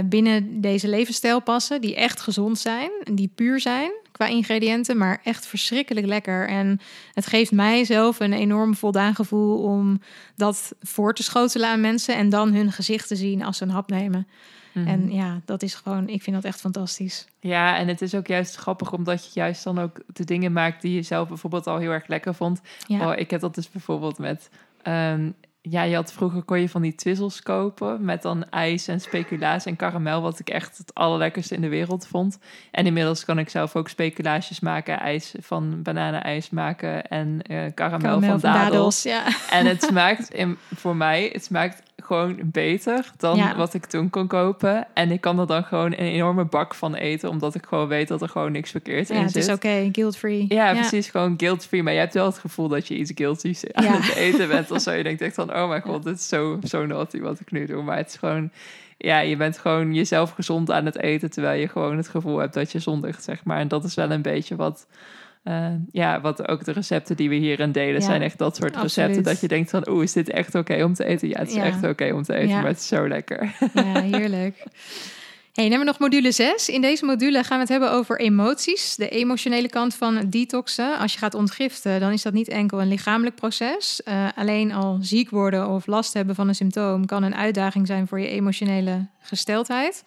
binnen 0.05 0.61
deze 0.61 0.89
levensstijl 0.89 1.41
passen, 1.41 1.81
die 1.81 1.97
echt 1.97 2.21
gezond 2.21 2.59
zijn, 2.59 2.91
die 3.13 3.31
puur 3.35 3.61
zijn 3.61 3.91
qua 4.19 4.27
ingrediënten, 4.27 4.97
maar 4.97 5.21
echt 5.25 5.47
verschrikkelijk 5.47 6.07
lekker. 6.07 6.49
En 6.49 6.81
het 7.13 7.27
geeft 7.27 7.53
mij 7.53 7.85
zelf 7.85 8.21
een 8.21 8.33
enorm 8.33 8.75
voldaan 8.75 9.15
gevoel 9.15 9.63
om 9.63 10.01
dat 10.37 10.73
voor 10.81 11.15
te 11.15 11.23
schotelen 11.23 11.69
aan 11.69 11.81
mensen 11.81 12.17
en 12.17 12.29
dan 12.29 12.53
hun 12.53 12.73
gezicht 12.73 13.09
te 13.09 13.17
zien 13.17 13.45
als 13.45 13.57
ze 13.57 13.65
een 13.65 13.71
hap 13.71 13.91
nemen. 13.91 14.27
Mhm. 14.73 14.87
En 14.87 15.13
ja, 15.13 15.41
dat 15.45 15.63
is 15.63 15.75
gewoon, 15.75 16.09
ik 16.09 16.23
vind 16.23 16.37
dat 16.37 16.45
echt 16.45 16.61
fantastisch. 16.61 17.27
Ja, 17.41 17.77
en 17.77 17.89
het 17.89 18.03
is 18.03 18.15
ook 18.15 18.27
juist 18.27 18.57
grappig 18.57 18.93
omdat 18.93 19.25
je 19.25 19.41
juist 19.41 19.65
dan 19.65 19.79
ook 19.79 20.01
de 20.07 20.25
dingen 20.25 20.53
maakt 20.53 20.83
die 20.83 20.95
je 20.95 21.03
zelf 21.03 21.29
bijvoorbeeld 21.29 21.67
al 21.67 21.79
heel 21.79 21.91
erg 21.91 22.07
lekker 22.07 22.35
vond. 22.35 22.61
Ja. 22.87 23.11
Oh, 23.11 23.19
ik 23.19 23.31
heb 23.31 23.41
dat 23.41 23.55
dus 23.55 23.71
bijvoorbeeld 23.71 24.19
met 24.19 24.51
um, 24.85 25.35
ja, 25.71 25.83
je 25.83 25.95
had 25.95 26.13
vroeger 26.13 26.43
kon 26.43 26.61
je 26.61 26.69
van 26.69 26.83
die 26.83 26.95
twizzels 26.95 27.43
kopen 27.43 28.05
met 28.05 28.23
dan 28.23 28.51
ijs 28.51 28.89
en 28.89 29.01
speculaas 29.01 29.67
en 29.67 29.77
karamel, 29.77 30.23
wat 30.23 30.39
ik 30.39 30.49
echt 30.51 30.79
het 30.79 30.95
allerlekkerste 30.95 31.55
in 31.55 31.61
de 31.61 31.69
wereld 31.69 32.07
vond. 32.07 32.39
En 32.71 32.87
inmiddels 32.87 33.25
kan 33.25 33.39
ik 33.39 33.49
zelf 33.49 33.77
ook 33.77 33.89
speculaasjes 33.89 34.61
maken, 34.61 34.99
ijs 34.99 35.35
van 35.41 35.83
bananenijs 35.83 36.51
maken 36.51 37.09
en 37.09 37.41
uh, 37.51 37.63
karamel, 37.75 38.21
van, 38.21 38.39
dadels. 38.39 39.03
ja. 39.03 39.25
En 39.51 39.67
het 39.67 39.83
smaakt 39.91 40.31
in, 40.31 40.59
voor 40.75 40.97
mij, 40.97 41.31
het 41.33 41.45
smaakt 41.45 41.83
gewoon 42.03 42.39
beter 42.45 43.11
dan 43.17 43.57
wat 43.57 43.75
ik 43.75 43.87
toen 43.87 44.11
kon 44.11 44.27
kopen. 44.27 44.87
En 44.95 45.11
ik 45.11 45.21
kan 45.21 45.39
er 45.39 45.47
dan 45.47 45.65
gewoon 45.65 45.93
een 45.93 45.99
enorme 45.99 46.45
bak 46.45 46.75
van 46.75 46.95
eten, 46.95 47.29
omdat 47.29 47.55
ik 47.55 47.67
gewoon 47.67 47.89
weet 47.89 48.09
dat 48.09 48.23
er 48.23 48.29
gewoon 48.29 48.53
niks 48.53 48.71
verkeerd 48.71 49.09
ja, 49.09 49.15
in 49.15 49.21
zit. 49.21 49.33
Ja, 49.33 49.41
het 49.41 49.49
is 49.49 49.55
oké, 49.55 49.67
okay, 49.67 49.89
guilt-free. 49.93 50.45
Ja, 50.49 50.73
precies, 50.73 51.09
gewoon 51.09 51.35
guilt-free. 51.37 51.83
Maar 51.83 51.93
je 51.93 51.99
hebt 51.99 52.15
wel 52.15 52.27
het 52.27 52.39
gevoel 52.39 52.69
dat 52.69 52.89
je 52.89 52.97
iets 52.97 53.13
guilty's 53.15 53.73
aan 53.73 53.85
het 53.85 54.15
eten 54.15 54.49
bent 54.49 54.71
of 54.71 54.81
zo. 54.81 54.93
Je 54.93 55.03
denkt 55.03 55.21
echt 55.21 55.35
van, 55.35 55.55
oh 55.55 55.69
mijn 55.69 55.83
god, 55.83 56.05
dit 56.05 56.19
is 56.19 56.29
zo, 56.29 56.59
zo 56.63 56.87
naughty 56.87 57.21
wat 57.21 57.41
ik 57.41 57.51
nu 57.51 57.67
doe. 57.67 57.83
Maar 57.83 57.97
het 57.97 58.09
is 58.09 58.17
gewoon, 58.17 58.51
ja, 58.97 59.19
je 59.19 59.37
bent 59.37 59.59
gewoon 59.59 59.95
jezelf 59.95 60.31
gezond 60.31 60.71
aan 60.71 60.85
het 60.85 60.99
eten, 60.99 61.31
terwijl 61.31 61.61
je 61.61 61.69
gewoon 61.69 61.97
het 61.97 62.09
gevoel 62.09 62.39
hebt 62.39 62.55
dat 62.55 62.73
je 62.73 62.79
zondigt, 62.79 63.25
zeg 63.25 63.45
maar. 63.45 63.59
En 63.59 63.69
dat 63.69 63.85
is 63.85 63.95
wel 63.95 64.11
een 64.11 64.23
beetje 64.23 64.57
wat 64.57 64.87
uh, 65.45 65.67
ja, 65.91 66.21
wat 66.21 66.49
ook 66.49 66.65
de 66.65 66.73
recepten 66.73 67.17
die 67.17 67.29
we 67.29 67.35
hierin 67.35 67.73
delen 67.73 68.03
zijn 68.03 68.23
echt 68.23 68.39
dat 68.39 68.57
soort 68.57 68.77
recepten. 68.77 69.23
Dat 69.23 69.41
je 69.41 69.49
denkt 69.49 69.71
van, 69.71 69.89
oeh, 69.89 70.03
is 70.03 70.13
dit 70.13 70.31
echt 70.31 70.55
oké 70.55 70.85
om 70.85 70.95
te 70.95 71.05
eten? 71.05 71.29
Ja, 71.29 71.39
het 71.39 71.49
is 71.49 71.57
echt 71.57 71.85
oké 71.85 72.13
om 72.13 72.23
te 72.23 72.35
eten, 72.35 72.55
maar 72.55 72.67
het 72.67 72.79
is 72.79 72.87
zo 72.87 73.09
lekker. 73.09 73.57
Ja, 73.75 74.03
heerlijk. 74.03 74.65
Hey, 75.59 75.69
dan 75.69 75.79
hebben 75.79 75.95
we 75.95 75.99
nog 75.99 76.11
module 76.13 76.33
6. 76.33 76.69
In 76.69 76.81
deze 76.81 77.05
module 77.05 77.45
gaan 77.45 77.57
we 77.57 77.63
het 77.63 77.69
hebben 77.69 77.91
over 77.91 78.21
emoties. 78.21 78.97
De 78.97 79.09
emotionele 79.09 79.69
kant 79.69 79.95
van 79.95 80.27
detoxen. 80.27 80.99
Als 80.99 81.13
je 81.13 81.19
gaat 81.19 81.35
ontgiften, 81.35 82.01
dan 82.01 82.13
is 82.13 82.23
dat 82.23 82.33
niet 82.33 82.49
enkel 82.49 82.81
een 82.81 82.89
lichamelijk 82.89 83.37
proces. 83.37 84.01
Uh, 84.05 84.29
alleen 84.35 84.73
al 84.73 84.99
ziek 85.01 85.31
worden 85.31 85.69
of 85.69 85.87
last 85.87 86.13
hebben 86.13 86.35
van 86.35 86.49
een 86.49 86.55
symptoom 86.55 87.07
kan 87.07 87.23
een 87.23 87.35
uitdaging 87.35 87.87
zijn 87.87 88.07
voor 88.09 88.21
je 88.21 88.29
emotionele 88.29 89.07
gesteldheid. 89.21 90.05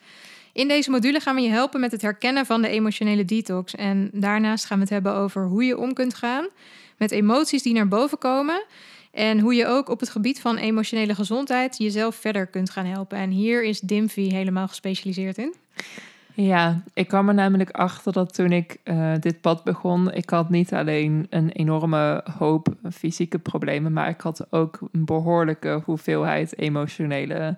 In 0.54 0.68
deze 0.68 0.92
module 0.92 1.20
gaan 1.20 1.36
we 1.36 1.42
je 1.42 1.50
helpen 1.50 1.80
met 1.80 1.92
het 1.92 2.02
herkennen 2.02 2.46
van 2.46 2.62
de 2.62 2.68
emotionele 2.68 3.26
detox. 3.26 3.76
En 3.76 4.10
daarnaast 4.14 4.66
gaan 4.66 4.78
we 4.78 4.84
het 4.84 4.94
hebben 4.94 5.14
over 5.14 5.46
hoe 5.46 5.64
je 5.64 5.78
om 5.78 5.94
kunt 5.94 6.14
gaan 6.14 6.48
met 6.98 7.12
emoties 7.12 7.64
die 7.64 7.74
naar 7.74 7.88
boven 7.88 8.18
komen. 8.18 8.64
En 9.12 9.40
hoe 9.40 9.56
je 9.56 9.66
ook 9.66 9.90
op 9.90 10.00
het 10.00 10.10
gebied 10.10 10.42
van 10.42 10.58
emotionele 10.58 11.16
gezondheid 11.16 11.78
jezelf 11.78 12.16
verder 12.16 12.48
kunt 12.48 12.70
gaan 12.70 12.86
helpen. 12.86 13.18
En 13.18 13.30
hier 13.30 13.64
is 13.64 13.80
Dimfy 13.80 14.30
helemaal 14.30 14.68
gespecialiseerd 14.68 15.38
in. 15.38 15.56
Ja, 16.34 16.84
ik 16.94 17.08
kwam 17.08 17.28
er 17.28 17.34
namelijk 17.34 17.72
achter 17.72 18.14
dat 18.14 18.34
toen 18.34 18.52
ik 18.52 18.78
uh, 18.84 19.14
dit 19.20 19.42
pad 19.42 19.64
begon, 19.64 20.14
ik 20.14 20.30
had 20.30 20.50
niet 20.50 20.74
alleen 20.74 21.28
een 21.30 21.50
enorme 21.50 22.24
hoop 22.38 22.68
fysieke 22.94 23.40
problemen, 23.40 23.94
maar 23.94 24.10
ik 24.10 24.22
had 24.22 24.48
ook 24.50 24.80
een 24.92 25.06
behoorlijke 25.06 25.82
hoeveelheid 25.86 26.58
emotionele 26.58 27.58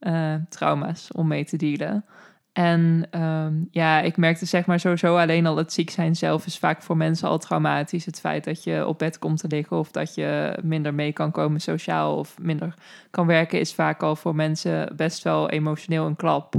uh, 0.00 0.34
trauma's 0.48 1.08
om 1.12 1.26
mee 1.26 1.44
te 1.44 1.56
dealen. 1.56 2.04
En 2.52 3.06
um, 3.20 3.68
ja, 3.70 4.00
ik 4.00 4.16
merkte 4.16 4.46
zeg 4.46 4.66
maar 4.66 4.80
sowieso 4.80 5.16
alleen 5.16 5.46
al 5.46 5.56
het 5.56 5.72
ziek 5.72 5.90
zijn 5.90 6.16
zelf 6.16 6.46
is 6.46 6.58
vaak 6.58 6.82
voor 6.82 6.96
mensen 6.96 7.28
al 7.28 7.38
traumatisch. 7.38 8.04
Het 8.04 8.20
feit 8.20 8.44
dat 8.44 8.64
je 8.64 8.86
op 8.86 8.98
bed 8.98 9.18
komt 9.18 9.38
te 9.38 9.48
liggen 9.48 9.78
of 9.78 9.90
dat 9.90 10.14
je 10.14 10.58
minder 10.62 10.94
mee 10.94 11.12
kan 11.12 11.30
komen 11.30 11.60
sociaal 11.60 12.16
of 12.16 12.38
minder 12.38 12.74
kan 13.10 13.26
werken, 13.26 13.60
is 13.60 13.74
vaak 13.74 14.02
al 14.02 14.16
voor 14.16 14.34
mensen 14.34 14.96
best 14.96 15.22
wel 15.22 15.50
emotioneel 15.50 16.06
een 16.06 16.16
klap 16.16 16.54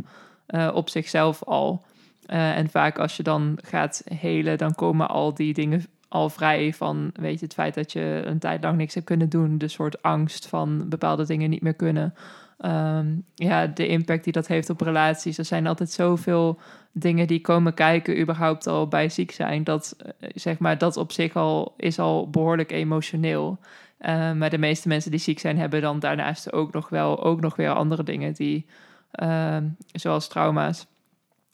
uh, 0.48 0.72
op 0.74 0.90
zichzelf 0.90 1.44
al. 1.44 1.84
Uh, 2.28 2.58
en 2.58 2.70
vaak 2.70 3.00
als 3.00 3.18
je 3.18 3.24
dan 3.24 3.58
gaat 3.62 4.02
helen, 4.16 4.58
dan 4.58 4.76
komen 4.76 5.10
al 5.10 5.34
die 5.34 5.54
dingen 5.54 5.86
al 6.08 6.30
vrij 6.30 6.74
van, 6.74 7.12
weet 7.14 7.40
je, 7.40 7.46
het 7.46 7.54
feit 7.54 7.74
dat 7.74 7.92
je 7.92 8.22
een 8.26 8.40
tijd 8.40 8.64
lang 8.64 8.78
niks 8.78 8.94
hebt 8.94 9.06
kunnen 9.06 9.30
doen, 9.30 9.58
de 9.58 9.68
soort 9.68 10.02
angst 10.02 10.48
van 10.48 10.90
bepaalde 10.90 11.26
dingen 11.26 11.50
niet 11.50 11.62
meer 11.62 11.74
kunnen. 11.74 12.14
Um, 12.66 13.26
ja, 13.36 13.68
de 13.68 13.88
impact 13.88 14.24
die 14.24 14.34
dat 14.34 14.48
heeft 14.48 14.70
op 14.70 14.82
relaties. 14.82 15.38
Er 15.38 15.46
zijn 15.46 15.68
altijd 15.68 15.92
zoveel 15.92 16.60
dingen 16.92 17.28
die 17.28 17.42
komen 17.42 17.74
kijken, 17.74 18.20
überhaupt 18.20 18.68
al 18.68 18.88
bij 18.88 19.10
ziek 19.10 19.32
zijn. 19.32 19.64
Dat, 19.64 19.96
eh, 19.98 20.30
zeg 20.34 20.60
maar, 20.60 20.78
dat 20.78 20.98
op 20.98 21.12
zich 21.12 21.36
al 21.36 21.74
is 21.78 22.00
al 22.00 22.30
behoorlijk 22.30 22.72
emotioneel. 22.72 23.60
Uh, 24.00 24.32
maar 24.32 24.50
de 24.50 24.58
meeste 24.58 24.88
mensen 24.88 25.12
die 25.12 25.20
ziek 25.20 25.40
zijn, 25.40 25.58
hebben 25.58 25.82
dan 25.82 26.00
daarnaast 26.00 26.54
ook 26.54 26.74
nog 26.74 26.90
wel 26.90 27.24
ook 27.24 27.42
nog 27.42 27.56
weer 27.56 27.70
andere 27.70 28.04
dingen 28.04 28.34
die, 28.34 28.66
uh, 29.24 29.58
zoals 29.92 30.28
trauma's. 30.28 30.88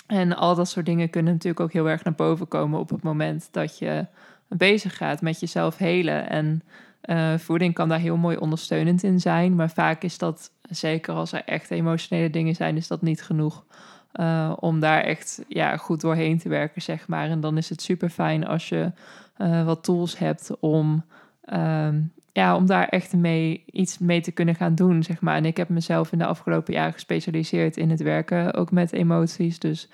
En 0.08 0.36
al 0.36 0.56
dat 0.56 0.70
soort 0.70 0.86
dingen 0.86 1.10
kunnen 1.10 1.34
natuurlijk 1.34 1.60
ook 1.60 1.74
heel 1.74 1.90
erg 1.90 2.04
naar 2.04 2.16
boven 2.16 2.48
komen 2.48 2.80
op 2.80 2.90
het 2.90 3.04
moment 3.04 3.48
dat 3.52 3.78
je 3.78 4.06
bezig 4.48 4.98
gaat 4.98 5.22
met 5.22 5.40
jezelf 5.40 5.78
helen. 5.78 6.30
En 6.30 6.62
uh, 7.08 7.38
voeding 7.38 7.74
kan 7.74 7.90
daar 7.90 8.00
heel 8.00 8.18
mooi 8.18 8.38
ondersteunend 8.38 9.04
in 9.04 9.20
zijn, 9.20 9.56
maar 9.56 9.70
vaak 9.70 10.04
is 10.04 10.18
dat 10.18 10.52
zeker 10.70 11.14
als 11.14 11.32
er 11.32 11.42
echt 11.46 11.72
emotionele 11.72 12.30
dingen 12.30 12.56
zijn, 12.56 12.78
is 12.78 12.88
dat 12.88 13.02
niet 13.02 13.22
genoeg. 13.24 13.66
eh, 14.12 14.54
om 14.60 14.80
daar 14.80 15.02
echt 15.02 15.44
ja, 15.48 15.78
goed 15.78 16.02
doorheen 16.02 16.38
te 16.38 16.50
werken, 16.50 16.82
zeg 16.82 17.08
maar. 17.08 17.30
En 17.30 17.40
dan 17.40 17.58
is 17.58 17.70
het 17.70 17.82
super 17.82 18.10
fijn 18.10 18.48
als 18.48 18.70
je 18.70 18.92
eh, 19.38 19.66
wat 19.66 19.84
tools 19.84 20.18
hebt 20.18 20.52
om, 20.60 21.06
ehm, 21.46 22.02
ja, 22.32 22.56
om 22.56 22.66
daar 22.66 22.88
echt 22.88 23.14
mee, 23.14 23.64
iets 23.72 23.98
mee 23.98 24.22
te 24.22 24.32
kunnen 24.32 24.56
gaan 24.56 24.76
doen, 24.76 25.04
zeg 25.04 25.22
maar. 25.22 25.36
En 25.36 25.46
ik 25.46 25.58
heb 25.58 25.70
mezelf 25.70 26.12
in 26.12 26.18
de 26.18 26.26
afgelopen 26.26 26.74
jaren 26.74 26.94
gespecialiseerd 26.94 27.78
in 27.78 27.90
het 27.90 28.02
werken, 28.02 28.54
ook 28.54 28.72
met 28.72 28.94
emoties. 28.94 29.60
Dus 29.60 29.90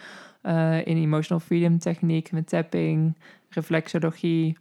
in 0.84 0.98
emotional 0.98 1.40
freedom 1.40 1.80
techniek, 1.80 2.32
met 2.32 2.50
tapping, 2.50 3.18
reflexologie. 3.50 4.58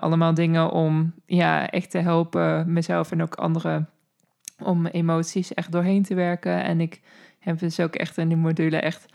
Allemaal 0.00 0.34
dingen 0.34 0.70
om 0.70 1.14
ja, 1.26 1.70
echt 1.70 1.90
te 1.90 1.98
helpen 1.98 2.72
mezelf 2.72 3.10
en 3.10 3.22
ook 3.22 3.34
anderen 3.34 3.88
om 4.58 4.86
emoties 4.86 5.54
echt 5.54 5.72
doorheen 5.72 6.02
te 6.02 6.14
werken. 6.14 6.64
En 6.64 6.80
ik 6.80 7.00
heb 7.38 7.58
dus 7.58 7.80
ook 7.80 7.94
echt 7.94 8.18
in 8.18 8.28
die 8.28 8.36
module 8.36 8.76
echt 8.76 9.06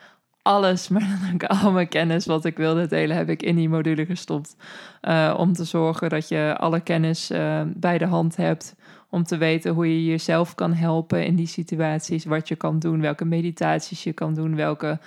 alles, 0.41 0.87
maar 0.89 1.01
dan 1.01 1.33
ook 1.33 1.43
al 1.43 1.71
mijn 1.71 1.87
kennis 1.87 2.25
wat 2.25 2.45
ik 2.45 2.57
wilde 2.57 2.87
delen, 2.87 3.17
heb 3.17 3.29
ik 3.29 3.43
in 3.43 3.55
die 3.55 3.69
module 3.69 4.05
gestopt. 4.05 4.55
Uh, 5.01 5.35
om 5.37 5.53
te 5.53 5.63
zorgen 5.63 6.09
dat 6.09 6.27
je 6.27 6.55
alle 6.57 6.79
kennis 6.79 7.31
uh, 7.31 7.61
bij 7.65 7.97
de 7.97 8.05
hand 8.05 8.35
hebt. 8.35 8.75
Om 9.09 9.23
te 9.23 9.37
weten 9.37 9.73
hoe 9.73 9.87
je 9.87 10.05
jezelf 10.05 10.55
kan 10.55 10.73
helpen 10.73 11.25
in 11.25 11.35
die 11.35 11.47
situaties. 11.47 12.25
Wat 12.25 12.47
je 12.47 12.55
kan 12.55 12.79
doen, 12.79 13.01
welke 13.01 13.25
meditaties 13.25 14.03
je 14.03 14.13
kan 14.13 14.33
doen, 14.33 14.55
welke, 14.55 14.99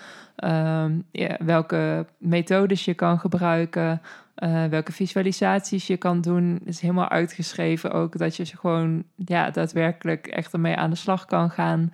ja, 1.11 1.37
welke 1.39 2.07
methodes 2.19 2.85
je 2.85 2.95
kan 2.95 3.19
gebruiken. 3.19 4.01
Uh, 4.41 4.65
welke 4.65 4.93
visualisaties 4.93 5.87
je 5.87 5.97
kan 5.97 6.21
doen. 6.21 6.61
Is 6.65 6.81
helemaal 6.81 7.09
uitgeschreven 7.09 7.93
ook 7.93 8.19
dat 8.19 8.37
je 8.37 8.45
ze 8.45 8.57
gewoon 8.57 9.05
ja, 9.17 9.51
daadwerkelijk 9.51 10.27
echt 10.27 10.53
ermee 10.53 10.77
aan 10.77 10.91
de 10.91 10.97
slag 10.97 11.25
kan 11.25 11.51
gaan. 11.51 11.93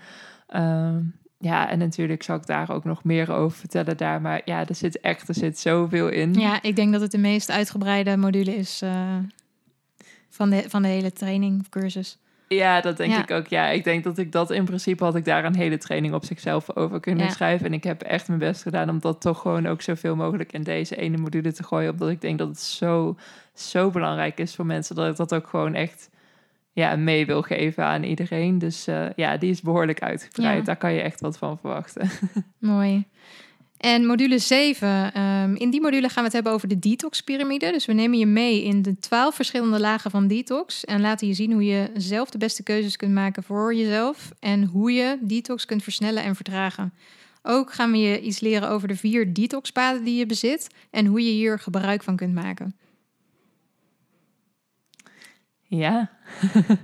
Uh, 0.50 0.96
ja, 1.38 1.70
en 1.70 1.78
natuurlijk 1.78 2.22
zal 2.22 2.36
ik 2.36 2.46
daar 2.46 2.70
ook 2.70 2.84
nog 2.84 3.04
meer 3.04 3.32
over 3.32 3.58
vertellen 3.58 3.96
daar. 3.96 4.20
Maar 4.20 4.40
ja, 4.44 4.66
er 4.66 4.74
zit 4.74 5.00
echt 5.00 5.28
er 5.28 5.34
zit 5.34 5.58
zoveel 5.58 6.08
in. 6.08 6.34
Ja, 6.34 6.62
ik 6.62 6.76
denk 6.76 6.92
dat 6.92 7.00
het 7.00 7.10
de 7.10 7.18
meest 7.18 7.50
uitgebreide 7.50 8.16
module 8.16 8.56
is 8.56 8.82
uh, 8.82 9.16
van, 10.28 10.50
de, 10.50 10.64
van 10.68 10.82
de 10.82 10.88
hele 10.88 11.12
training 11.12 11.68
cursus. 11.68 12.18
Ja, 12.48 12.80
dat 12.80 12.96
denk 12.96 13.16
ik 13.16 13.30
ook. 13.30 13.46
Ja, 13.46 13.68
ik 13.68 13.84
denk 13.84 14.04
dat 14.04 14.18
ik 14.18 14.32
dat 14.32 14.50
in 14.50 14.64
principe 14.64 15.04
had 15.04 15.14
ik 15.14 15.24
daar 15.24 15.44
een 15.44 15.56
hele 15.56 15.78
training 15.78 16.14
op 16.14 16.24
zichzelf 16.24 16.76
over 16.76 17.00
kunnen 17.00 17.30
schrijven. 17.30 17.66
En 17.66 17.72
ik 17.72 17.84
heb 17.84 18.02
echt 18.02 18.28
mijn 18.28 18.40
best 18.40 18.62
gedaan 18.62 18.88
om 18.88 19.00
dat 19.00 19.20
toch 19.20 19.40
gewoon 19.40 19.66
ook 19.66 19.82
zoveel 19.82 20.16
mogelijk 20.16 20.52
in 20.52 20.62
deze 20.62 20.96
ene 20.96 21.16
module 21.16 21.52
te 21.52 21.62
gooien. 21.62 21.90
Omdat 21.90 22.08
ik 22.08 22.20
denk 22.20 22.38
dat 22.38 22.48
het 22.48 22.60
zo, 22.60 23.16
zo 23.54 23.90
belangrijk 23.90 24.38
is 24.38 24.54
voor 24.54 24.66
mensen 24.66 24.94
dat 24.94 25.10
ik 25.10 25.16
dat 25.16 25.34
ook 25.34 25.46
gewoon 25.46 25.74
echt 25.74 26.10
ja, 26.72 26.96
mee 26.96 27.26
wil 27.26 27.42
geven 27.42 27.84
aan 27.84 28.02
iedereen. 28.02 28.58
Dus 28.58 28.88
uh, 28.88 29.06
ja, 29.16 29.36
die 29.36 29.50
is 29.50 29.62
behoorlijk 29.62 30.00
uitgebreid. 30.00 30.66
Daar 30.66 30.76
kan 30.76 30.92
je 30.92 31.00
echt 31.00 31.20
wat 31.20 31.38
van 31.38 31.58
verwachten. 31.58 32.10
Mooi. 32.58 33.06
En 33.76 34.06
module 34.06 34.38
7, 34.38 34.88
um, 34.88 35.10
ehm, 35.12 35.54
in 35.54 35.70
die 35.70 35.80
module 35.80 36.08
gaan 36.08 36.16
we 36.16 36.22
het 36.22 36.32
hebben 36.32 36.52
over 36.52 36.68
de 36.68 36.78
detox-pyramide. 36.78 37.72
Dus 37.72 37.86
we 37.86 37.92
nemen 37.92 38.18
je 38.18 38.26
mee 38.26 38.62
in 38.62 38.82
de 38.82 38.98
twaalf 38.98 39.34
verschillende 39.34 39.80
lagen 39.80 40.10
van 40.10 40.26
detox. 40.26 40.84
En 40.84 41.00
laten 41.00 41.26
je 41.26 41.34
zien 41.34 41.52
hoe 41.52 41.64
je 41.64 41.90
zelf 41.96 42.30
de 42.30 42.38
beste 42.38 42.62
keuzes 42.62 42.96
kunt 42.96 43.12
maken 43.12 43.42
voor 43.42 43.74
jezelf. 43.74 44.30
En 44.40 44.64
hoe 44.64 44.92
je 44.92 45.18
detox 45.20 45.64
kunt 45.64 45.82
versnellen 45.82 46.22
en 46.22 46.34
vertragen. 46.34 46.92
Ook 47.42 47.72
gaan 47.72 47.90
we 47.90 47.98
je 47.98 48.20
iets 48.20 48.40
leren 48.40 48.68
over 48.68 48.88
de 48.88 48.96
vier 48.96 49.34
detoxpaden 49.34 50.04
die 50.04 50.16
je 50.16 50.26
bezit. 50.26 50.68
En 50.90 51.06
hoe 51.06 51.24
je 51.24 51.30
hier 51.30 51.58
gebruik 51.58 52.02
van 52.02 52.16
kunt 52.16 52.34
maken. 52.34 52.76
Ja, 55.62 56.10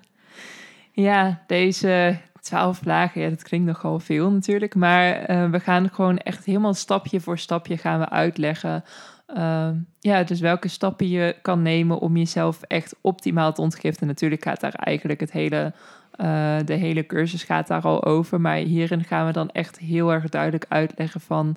ja 0.92 1.44
deze 1.46 2.20
twaalf 2.42 2.84
lagen, 2.84 3.20
ja, 3.20 3.28
dat 3.28 3.42
klinkt 3.42 3.66
nogal 3.66 3.98
veel 3.98 4.30
natuurlijk. 4.30 4.74
Maar 4.74 5.30
uh, 5.30 5.50
we 5.50 5.60
gaan 5.60 5.90
gewoon 5.90 6.18
echt 6.18 6.44
helemaal 6.44 6.74
stapje 6.74 7.20
voor 7.20 7.38
stapje 7.38 7.76
gaan 7.76 7.98
we 7.98 8.08
uitleggen. 8.08 8.84
Uh, 9.36 9.68
ja, 10.00 10.22
dus 10.22 10.40
welke 10.40 10.68
stappen 10.68 11.08
je 11.08 11.36
kan 11.42 11.62
nemen 11.62 11.98
om 11.98 12.16
jezelf 12.16 12.62
echt 12.62 12.94
optimaal 13.00 13.52
te 13.52 13.60
ontgiften. 13.60 14.06
Natuurlijk 14.06 14.42
gaat 14.42 14.60
daar 14.60 14.74
eigenlijk 14.74 15.20
het 15.20 15.32
hele, 15.32 15.72
uh, 16.20 16.56
de 16.64 16.74
hele 16.74 17.06
cursus 17.06 17.42
gaat 17.42 17.66
daar 17.66 17.82
al 17.82 18.04
over. 18.04 18.40
Maar 18.40 18.56
hierin 18.56 19.04
gaan 19.04 19.26
we 19.26 19.32
dan 19.32 19.50
echt 19.50 19.78
heel 19.78 20.12
erg 20.12 20.28
duidelijk 20.28 20.64
uitleggen 20.68 21.20
van 21.20 21.56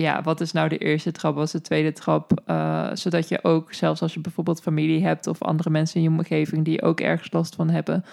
ja, 0.00 0.22
wat 0.22 0.40
is 0.40 0.52
nou 0.52 0.68
de 0.68 0.78
eerste 0.78 1.12
trap, 1.12 1.34
wat 1.34 1.44
is 1.44 1.50
de 1.50 1.60
tweede 1.60 1.92
trap? 1.92 2.40
Uh, 2.46 2.88
zodat 2.92 3.28
je 3.28 3.44
ook, 3.44 3.72
zelfs 3.72 4.02
als 4.02 4.14
je 4.14 4.20
bijvoorbeeld 4.20 4.62
familie 4.62 5.04
hebt 5.04 5.26
of 5.26 5.42
andere 5.42 5.70
mensen 5.70 5.96
in 5.96 6.02
je 6.02 6.18
omgeving 6.18 6.64
die 6.64 6.82
ook 6.82 7.00
ergens 7.00 7.32
last 7.32 7.54
van 7.54 7.70
hebben, 7.70 8.04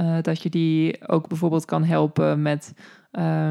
uh, 0.00 0.16
dat 0.22 0.42
je 0.42 0.48
die 0.48 1.08
ook 1.08 1.28
bijvoorbeeld 1.28 1.64
kan 1.64 1.84
helpen 1.84 2.42
met, 2.42 2.74
uh, 3.12 3.50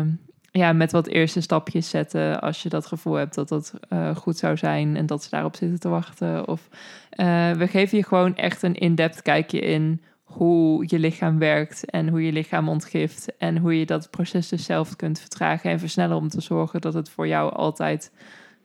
ja, 0.51 0.73
met 0.73 0.91
wat 0.91 1.08
eerste 1.08 1.41
stapjes 1.41 1.89
zetten 1.89 2.41
als 2.41 2.63
je 2.63 2.69
dat 2.69 2.86
gevoel 2.86 3.13
hebt 3.13 3.36
dat 3.36 3.49
dat 3.49 3.73
goed 4.15 4.38
zou 4.38 4.58
zijn 4.58 4.95
en 4.95 5.05
dat 5.05 5.23
ze 5.23 5.29
daarop 5.29 5.55
zitten 5.55 5.79
te 5.79 5.89
wachten. 5.89 6.47
Of 6.47 6.69
we 7.58 7.67
geven 7.69 7.97
je 7.97 8.03
gewoon 8.03 8.36
echt 8.36 8.63
een 8.63 8.75
in-depth 8.75 9.21
kijkje 9.21 9.60
in 9.60 10.01
hoe 10.25 10.83
je 10.88 10.99
lichaam 10.99 11.39
werkt 11.39 11.85
en 11.85 12.09
hoe 12.09 12.23
je 12.25 12.31
lichaam 12.31 12.69
ontgift. 12.69 13.38
En 13.38 13.57
hoe 13.57 13.79
je 13.79 13.85
dat 13.85 14.09
proces 14.09 14.47
dus 14.47 14.65
zelf 14.65 14.95
kunt 14.95 15.19
vertragen 15.19 15.71
en 15.71 15.79
versnellen 15.79 16.17
om 16.17 16.29
te 16.29 16.41
zorgen 16.41 16.81
dat 16.81 16.93
het 16.93 17.09
voor 17.09 17.27
jou 17.27 17.53
altijd 17.53 18.11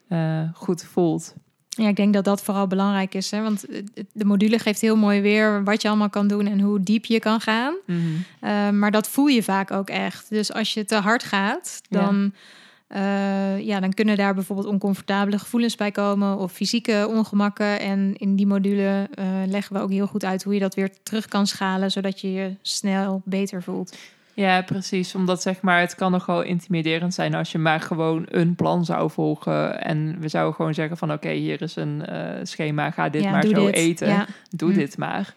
uh, 0.08 0.42
goed 0.54 0.84
voelt. 0.84 1.34
Ja, 1.68 1.88
ik 1.88 1.96
denk 1.96 2.14
dat 2.14 2.24
dat 2.24 2.42
vooral 2.42 2.66
belangrijk 2.66 3.14
is. 3.14 3.30
Hè? 3.30 3.42
Want 3.42 3.66
de 4.12 4.24
module 4.24 4.58
geeft 4.58 4.80
heel 4.80 4.96
mooi 4.96 5.20
weer 5.20 5.64
wat 5.64 5.82
je 5.82 5.88
allemaal 5.88 6.10
kan 6.10 6.28
doen 6.28 6.46
en 6.46 6.60
hoe 6.60 6.82
diep 6.82 7.04
je 7.04 7.18
kan 7.18 7.40
gaan. 7.40 7.74
Mm 7.86 7.96
-hmm. 8.00 8.48
uh, 8.48 8.70
maar 8.70 8.90
dat 8.90 9.08
voel 9.08 9.26
je 9.26 9.42
vaak 9.42 9.70
ook 9.70 9.88
echt. 9.88 10.28
Dus 10.28 10.52
als 10.52 10.74
je 10.74 10.84
te 10.84 10.96
hard 10.96 11.22
gaat, 11.22 11.80
dan. 11.88 12.22
Ja 12.22 12.30
uh, 12.96 13.60
ja, 13.60 13.80
dan 13.80 13.92
kunnen 13.92 14.16
daar 14.16 14.34
bijvoorbeeld 14.34 14.68
oncomfortabele 14.68 15.38
gevoelens 15.38 15.76
bij 15.76 15.90
komen 15.90 16.38
of 16.38 16.52
fysieke 16.52 17.06
ongemakken. 17.10 17.80
En 17.80 18.14
in 18.16 18.36
die 18.36 18.46
module 18.46 19.08
uh, 19.18 19.24
leggen 19.46 19.76
we 19.76 19.82
ook 19.82 19.90
heel 19.90 20.06
goed 20.06 20.24
uit 20.24 20.42
hoe 20.42 20.54
je 20.54 20.60
dat 20.60 20.74
weer 20.74 20.90
terug 21.02 21.28
kan 21.28 21.46
schalen, 21.46 21.90
zodat 21.90 22.20
je 22.20 22.32
je 22.32 22.54
snel 22.62 23.22
beter 23.24 23.62
voelt. 23.62 23.96
Ja, 24.34 24.62
precies. 24.62 25.14
Omdat 25.14 25.42
zeg 25.42 25.60
maar, 25.60 25.80
het 25.80 25.94
kan 25.94 26.10
nogal 26.10 26.42
intimiderend 26.42 27.14
zijn 27.14 27.34
als 27.34 27.52
je 27.52 27.58
maar 27.58 27.80
gewoon 27.80 28.26
een 28.28 28.54
plan 28.54 28.84
zou 28.84 29.10
volgen. 29.10 29.82
En 29.82 30.16
we 30.20 30.28
zouden 30.28 30.54
gewoon 30.54 30.74
zeggen 30.74 30.96
van 30.96 31.12
oké, 31.12 31.30
hier 31.30 31.62
is 31.62 31.76
een 31.76 32.02
uh, 32.10 32.16
schema, 32.42 32.90
ga 32.90 33.08
dit 33.08 33.22
ja, 33.22 33.30
maar 33.30 33.46
zo 33.46 33.66
dit. 33.66 33.74
eten. 33.74 34.08
Ja. 34.08 34.26
Doe 34.50 34.72
hm. 34.72 34.78
dit 34.78 34.98
maar 34.98 35.34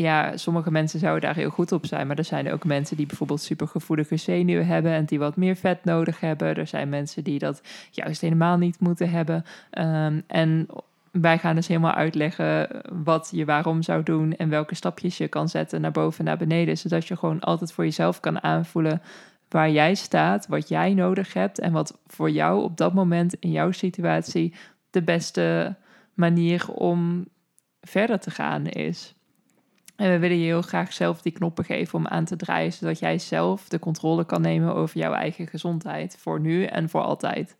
ja, 0.00 0.36
sommige 0.36 0.70
mensen 0.70 0.98
zouden 0.98 1.22
daar 1.22 1.34
heel 1.34 1.50
goed 1.50 1.72
op 1.72 1.86
zijn. 1.86 2.06
Maar 2.06 2.18
er 2.18 2.24
zijn 2.24 2.52
ook 2.52 2.64
mensen 2.64 2.96
die 2.96 3.06
bijvoorbeeld 3.06 3.40
supergevoelige 3.40 4.16
zenuwen 4.16 4.66
hebben 4.66 4.92
en 4.92 5.04
die 5.04 5.18
wat 5.18 5.36
meer 5.36 5.56
vet 5.56 5.84
nodig 5.84 6.20
hebben. 6.20 6.56
Er 6.56 6.66
zijn 6.66 6.88
mensen 6.88 7.24
die 7.24 7.38
dat 7.38 7.60
juist 7.90 8.20
helemaal 8.20 8.56
niet 8.56 8.80
moeten 8.80 9.10
hebben. 9.10 9.44
Um, 9.70 10.22
en 10.26 10.66
wij 11.10 11.38
gaan 11.38 11.54
dus 11.54 11.66
helemaal 11.66 11.94
uitleggen 11.94 12.68
wat 13.04 13.28
je 13.32 13.44
waarom 13.44 13.82
zou 13.82 14.02
doen 14.02 14.36
en 14.36 14.48
welke 14.48 14.74
stapjes 14.74 15.16
je 15.16 15.28
kan 15.28 15.48
zetten 15.48 15.80
naar 15.80 15.92
boven 15.92 16.18
en 16.18 16.24
naar 16.24 16.36
beneden. 16.36 16.78
Zodat 16.78 17.06
je 17.06 17.16
gewoon 17.16 17.40
altijd 17.40 17.72
voor 17.72 17.84
jezelf 17.84 18.20
kan 18.20 18.42
aanvoelen 18.42 19.02
waar 19.48 19.70
jij 19.70 19.94
staat, 19.94 20.46
wat 20.46 20.68
jij 20.68 20.94
nodig 20.94 21.32
hebt 21.32 21.58
en 21.58 21.72
wat 21.72 21.98
voor 22.06 22.30
jou 22.30 22.62
op 22.62 22.76
dat 22.76 22.94
moment 22.94 23.34
in 23.34 23.50
jouw 23.50 23.70
situatie 23.70 24.54
de 24.90 25.02
beste 25.02 25.74
manier 26.14 26.68
om 26.72 27.26
verder 27.80 28.20
te 28.20 28.30
gaan 28.30 28.66
is. 28.66 29.15
En 29.96 30.10
we 30.10 30.18
willen 30.18 30.38
je 30.38 30.44
heel 30.44 30.62
graag 30.62 30.92
zelf 30.92 31.22
die 31.22 31.32
knoppen 31.32 31.64
geven 31.64 31.98
om 31.98 32.06
aan 32.06 32.24
te 32.24 32.36
draaien, 32.36 32.72
zodat 32.72 32.98
jij 32.98 33.18
zelf 33.18 33.68
de 33.68 33.78
controle 33.78 34.24
kan 34.24 34.40
nemen 34.40 34.74
over 34.74 34.98
jouw 34.98 35.12
eigen 35.12 35.46
gezondheid. 35.46 36.16
Voor 36.18 36.40
nu 36.40 36.64
en 36.64 36.88
voor 36.88 37.02
altijd. 37.02 37.56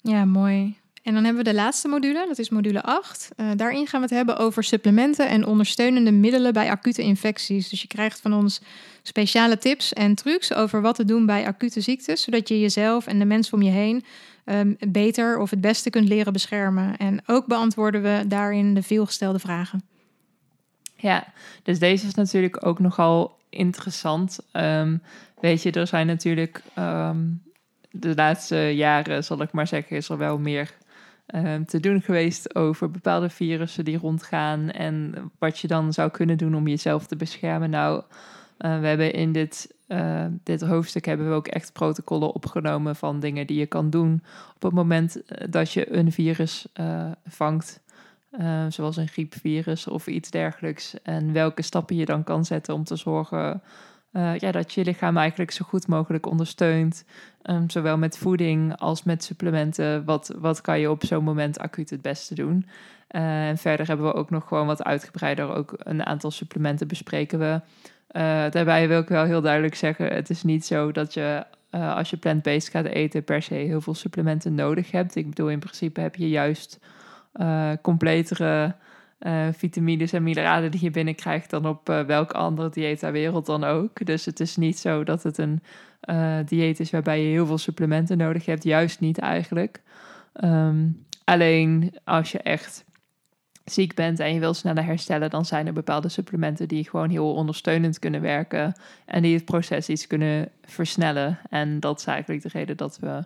Ja, 0.00 0.24
mooi. 0.24 0.76
En 1.02 1.14
dan 1.14 1.24
hebben 1.24 1.44
we 1.44 1.50
de 1.50 1.56
laatste 1.56 1.88
module, 1.88 2.26
dat 2.28 2.38
is 2.38 2.48
module 2.48 2.82
8. 2.82 3.30
Uh, 3.36 3.50
eh, 3.50 3.56
daarin 3.56 3.86
gaan 3.86 4.00
we 4.00 4.06
het 4.06 4.16
hebben 4.16 4.36
over 4.36 4.64
supplementen 4.64 5.28
en 5.28 5.46
ondersteunende 5.46 6.10
middelen 6.12 6.52
bij 6.52 6.70
acute 6.70 7.02
infecties. 7.02 7.68
Dus 7.68 7.82
je 7.82 7.88
krijgt 7.88 8.20
van 8.20 8.32
ons 8.32 8.60
speciale 9.02 9.58
tips 9.58 9.92
en 9.92 10.14
trucs 10.14 10.54
over 10.54 10.80
wat 10.80 10.94
te 10.94 11.04
doen 11.04 11.26
bij 11.26 11.46
acute 11.46 11.80
ziektes, 11.80 12.22
zodat 12.22 12.48
je 12.48 12.60
jezelf 12.60 13.06
en 13.06 13.18
de 13.18 13.24
mensen 13.24 13.54
om 13.54 13.62
je 13.62 13.70
heen 13.70 14.04
um, 14.44 14.76
beter 14.88 15.38
of 15.38 15.50
het 15.50 15.60
beste 15.60 15.90
kunt 15.90 16.08
leren 16.08 16.32
beschermen. 16.32 16.96
En 16.96 17.20
ook 17.26 17.46
beantwoorden 17.46 18.02
we 18.02 18.24
daarin 18.26 18.74
de 18.74 18.82
veelgestelde 18.82 19.38
vragen. 19.38 19.82
Ja, 21.00 21.26
dus 21.62 21.78
deze 21.78 22.06
is 22.06 22.14
natuurlijk 22.14 22.66
ook 22.66 22.78
nogal 22.78 23.38
interessant. 23.48 24.38
Um, 24.52 25.02
weet 25.40 25.62
je, 25.62 25.72
er 25.72 25.86
zijn 25.86 26.06
natuurlijk 26.06 26.62
um, 26.78 27.42
de 27.90 28.14
laatste 28.14 28.56
jaren, 28.56 29.24
zal 29.24 29.42
ik 29.42 29.52
maar 29.52 29.66
zeggen, 29.66 29.96
is 29.96 30.08
er 30.08 30.18
wel 30.18 30.38
meer 30.38 30.74
um, 31.34 31.66
te 31.66 31.80
doen 31.80 32.02
geweest 32.02 32.54
over 32.54 32.90
bepaalde 32.90 33.30
virussen 33.30 33.84
die 33.84 33.98
rondgaan 33.98 34.70
en 34.70 35.14
wat 35.38 35.58
je 35.58 35.68
dan 35.68 35.92
zou 35.92 36.10
kunnen 36.10 36.38
doen 36.38 36.54
om 36.54 36.68
jezelf 36.68 37.06
te 37.06 37.16
beschermen. 37.16 37.70
Nou, 37.70 38.02
uh, 38.58 38.80
we 38.80 38.86
hebben 38.86 39.12
in 39.12 39.32
dit, 39.32 39.74
uh, 39.88 40.26
dit 40.42 40.60
hoofdstuk 40.60 41.04
hebben 41.04 41.28
we 41.28 41.34
ook 41.34 41.46
echt 41.46 41.72
protocollen 41.72 42.34
opgenomen 42.34 42.96
van 42.96 43.20
dingen 43.20 43.46
die 43.46 43.58
je 43.58 43.66
kan 43.66 43.90
doen 43.90 44.22
op 44.54 44.62
het 44.62 44.72
moment 44.72 45.24
eh, 45.24 45.46
dat 45.50 45.72
je 45.72 45.96
een 45.96 46.12
virus 46.12 46.66
vangt. 47.26 47.80
Uh, 48.30 48.64
zoals 48.68 48.96
een 48.96 49.08
griepvirus 49.08 49.86
of 49.86 50.06
iets 50.06 50.30
dergelijks. 50.30 51.02
En 51.02 51.32
welke 51.32 51.62
stappen 51.62 51.96
je 51.96 52.04
dan 52.04 52.24
kan 52.24 52.44
zetten 52.44 52.74
om 52.74 52.84
te 52.84 52.96
zorgen 52.96 53.62
eh, 54.12 54.38
ja, 54.38 54.52
dat 54.52 54.72
je 54.72 54.84
lichaam 54.84 55.16
eigenlijk 55.16 55.50
zo 55.50 55.64
goed 55.64 55.86
mogelijk 55.86 56.26
ondersteunt. 56.26 57.04
Ehm, 57.42 57.68
zowel 57.68 57.98
met 57.98 58.18
voeding 58.18 58.76
als 58.76 59.02
met 59.02 59.24
supplementen. 59.24 60.04
Wat, 60.04 60.34
wat 60.38 60.60
kan 60.60 60.80
je 60.80 60.90
op 60.90 61.04
zo'n 61.04 61.24
moment 61.24 61.58
acuut 61.58 61.90
het 61.90 62.02
beste 62.02 62.34
doen? 62.34 62.66
Uh, 63.10 63.48
en 63.48 63.58
verder 63.58 63.86
hebben 63.86 64.06
we 64.06 64.14
ook 64.14 64.30
nog 64.30 64.48
gewoon 64.48 64.66
wat 64.66 64.84
uitgebreider 64.84 65.54
ook 65.54 65.74
een 65.78 66.06
aantal 66.06 66.30
supplementen 66.30 66.88
bespreken 66.88 67.38
we. 67.38 67.60
Uh, 68.12 68.50
daarbij 68.50 68.88
wil 68.88 69.00
ik 69.00 69.08
wel 69.08 69.24
heel 69.24 69.40
duidelijk 69.40 69.74
zeggen: 69.74 70.12
het 70.12 70.30
is 70.30 70.42
niet 70.42 70.66
zo 70.66 70.92
dat 70.92 71.14
je 71.14 71.44
als 71.70 72.10
je 72.10 72.16
plant-based 72.16 72.68
gaat 72.68 72.84
eten 72.84 73.24
per 73.24 73.42
se 73.42 73.54
heel 73.54 73.80
veel 73.80 73.94
supplementen 73.94 74.54
nodig 74.54 74.90
hebt. 74.90 75.14
Ik 75.16 75.28
bedoel, 75.28 75.50
in 75.50 75.58
principe 75.58 76.00
heb 76.00 76.14
je 76.14 76.28
juist 76.28 76.78
completere 77.82 78.74
vitamines 79.52 80.12
en 80.12 80.22
mineralen 80.22 80.70
die 80.70 80.82
je 80.82 80.90
binnenkrijgt 80.90 81.50
dan 81.50 81.66
op 81.66 81.86
welk 81.86 82.32
andere 82.32 82.70
dieet 82.70 82.98
ter 82.98 83.12
wereld 83.12 83.46
dan 83.46 83.64
ook. 83.64 84.06
Dus 84.06 84.24
het 84.24 84.40
is 84.40 84.56
niet 84.56 84.78
zo 84.78 85.04
dat 85.04 85.22
het 85.22 85.38
een 85.38 85.62
dieet 86.46 86.80
is 86.80 86.90
waarbij 86.90 87.22
je 87.22 87.30
heel 87.30 87.46
veel 87.46 87.58
supplementen 87.58 88.18
nodig 88.18 88.46
hebt. 88.46 88.64
Juist 88.64 89.00
niet 89.00 89.18
eigenlijk. 89.18 89.82
Um, 90.44 91.06
alleen 91.24 91.94
als 92.04 92.32
je 92.32 92.38
echt 92.38 92.84
ziek 93.64 93.94
bent 93.94 94.20
en 94.20 94.34
je 94.34 94.40
wil 94.40 94.54
sneller 94.54 94.84
herstellen, 94.84 95.30
dan 95.30 95.44
zijn 95.44 95.66
er 95.66 95.72
bepaalde 95.72 96.08
supplementen 96.08 96.68
die 96.68 96.88
gewoon 96.88 97.10
heel 97.10 97.34
ondersteunend 97.34 97.98
kunnen 97.98 98.20
werken 98.20 98.72
en 99.06 99.22
die 99.22 99.34
het 99.34 99.44
proces 99.44 99.88
iets 99.88 100.06
kunnen 100.06 100.48
versnellen. 100.64 101.38
En 101.50 101.80
dat 101.80 101.98
is 101.98 102.06
eigenlijk 102.06 102.42
de 102.42 102.48
reden 102.52 102.76
dat 102.76 102.98
we 102.98 103.24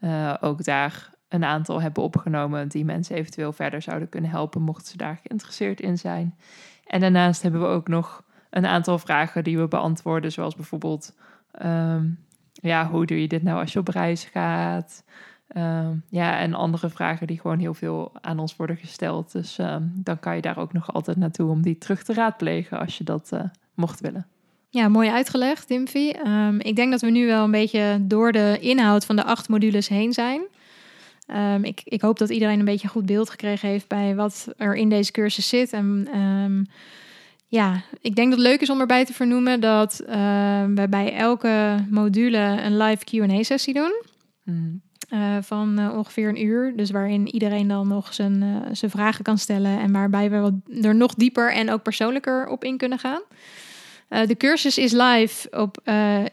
uh, 0.00 0.34
ook 0.40 0.64
daar 0.64 1.10
een 1.34 1.44
aantal 1.44 1.80
hebben 1.82 2.02
opgenomen 2.02 2.68
die 2.68 2.84
mensen 2.84 3.16
eventueel 3.16 3.52
verder 3.52 3.82
zouden 3.82 4.08
kunnen 4.08 4.30
helpen, 4.30 4.62
mochten 4.62 4.86
ze 4.86 4.96
daar 4.96 5.20
geïnteresseerd 5.22 5.80
in 5.80 5.98
zijn. 5.98 6.34
En 6.86 7.00
daarnaast 7.00 7.42
hebben 7.42 7.60
we 7.60 7.66
ook 7.66 7.88
nog 7.88 8.22
een 8.50 8.66
aantal 8.66 8.98
vragen 8.98 9.44
die 9.44 9.58
we 9.58 9.68
beantwoorden, 9.68 10.32
zoals 10.32 10.54
bijvoorbeeld, 10.54 11.14
um, 11.64 12.18
ja, 12.52 12.88
hoe 12.88 13.06
doe 13.06 13.20
je 13.20 13.28
dit 13.28 13.42
nou 13.42 13.60
als 13.60 13.72
je 13.72 13.78
op 13.78 13.88
reis 13.88 14.24
gaat? 14.24 15.04
Ehm, 15.48 15.96
ja, 16.08 16.38
en 16.38 16.54
andere 16.54 16.90
vragen 16.90 17.26
die 17.26 17.40
gewoon 17.40 17.58
heel 17.58 17.74
veel 17.74 18.12
aan 18.20 18.38
ons 18.38 18.56
worden 18.56 18.76
gesteld. 18.76 19.32
Dus 19.32 19.58
ehm, 19.58 19.82
dan 19.92 20.20
kan 20.20 20.36
je 20.36 20.42
daar 20.42 20.58
ook 20.58 20.72
nog 20.72 20.92
altijd 20.92 21.16
naartoe 21.16 21.50
om 21.50 21.62
die 21.62 21.78
terug 21.78 22.02
te 22.02 22.14
raadplegen 22.14 22.78
als 22.78 22.98
je 22.98 23.04
dat 23.04 23.30
uh, 23.34 23.40
mocht 23.74 24.00
willen. 24.00 24.26
Ja, 24.68 24.88
mooi 24.88 25.08
uitgelegd, 25.10 25.66
Timfy. 25.66 26.12
Um, 26.26 26.60
ik 26.60 26.76
denk 26.76 26.90
dat 26.90 27.00
we 27.00 27.10
nu 27.10 27.26
wel 27.26 27.44
een 27.44 27.50
beetje 27.50 27.98
door 28.00 28.32
de 28.32 28.58
inhoud 28.60 29.06
van 29.06 29.16
de 29.16 29.24
acht 29.24 29.48
modules 29.48 29.88
heen 29.88 30.12
zijn. 30.12 30.42
Ik, 31.62 31.80
ik 31.84 32.00
hoop 32.00 32.18
dat 32.18 32.30
iedereen 32.30 32.58
een 32.58 32.64
beetje 32.64 32.84
een 32.84 32.92
goed 32.92 33.06
beeld 33.06 33.30
gekregen 33.30 33.68
heeft 33.68 33.88
bij 33.88 34.14
wat 34.14 34.48
er 34.56 34.74
in 34.74 34.88
deze 34.88 35.12
cursus 35.12 35.48
zit. 35.48 35.72
En 35.72 36.08
ja, 37.48 37.82
ik 38.00 38.14
denk 38.14 38.30
dat 38.30 38.38
het 38.38 38.48
leuk 38.48 38.60
is 38.60 38.70
om 38.70 38.80
erbij 38.80 39.04
te 39.04 39.12
vernoemen 39.12 39.60
dat 39.60 40.02
we 40.74 40.86
bij 40.90 41.16
elke 41.16 41.84
module 41.90 42.38
een 42.38 42.76
live 42.76 43.04
QA-sessie 43.04 43.74
doen. 43.74 44.02
Mm. 44.44 44.82
Uh, 45.10 45.36
van 45.40 45.80
uh, 45.80 45.96
ongeveer 45.96 46.28
een 46.28 46.44
uur. 46.44 46.76
Dus 46.76 46.90
waarin 46.90 47.28
iedereen 47.28 47.68
dan 47.68 47.88
nog 47.88 48.14
zijn, 48.14 48.42
uh, 48.42 48.56
zijn 48.72 48.90
vragen 48.90 49.24
kan 49.24 49.38
stellen. 49.38 49.78
En 49.80 49.92
waarbij 49.92 50.30
we 50.30 50.38
wat, 50.38 50.52
er 50.82 50.94
nog 50.94 51.14
dieper 51.14 51.52
en 51.52 51.70
ook 51.70 51.82
persoonlijker 51.82 52.46
op 52.46 52.64
in 52.64 52.76
kunnen 52.76 52.98
gaan. 52.98 53.22
de 54.08 54.36
cursus 54.36 54.78
is 54.78 54.92
live 54.92 55.50
op 55.50 55.78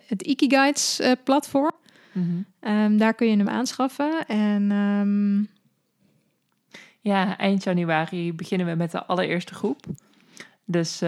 het 0.07 0.21
Ikiguides 0.21 1.01
platform. 1.23 1.71
-hmm. 2.13 2.45
um, 2.59 2.97
daar 2.97 3.13
kun 3.13 3.29
je 3.29 3.37
hem 3.37 3.49
aanschaffen. 3.49 4.25
En 4.27 4.71
um... 4.71 5.47
ja, 7.01 7.37
eind 7.37 7.63
januari 7.63 8.33
beginnen 8.33 8.67
we 8.67 8.75
met 8.75 8.91
de 8.91 9.05
allereerste 9.05 9.53
groep. 9.53 9.85
Dus 10.65 10.99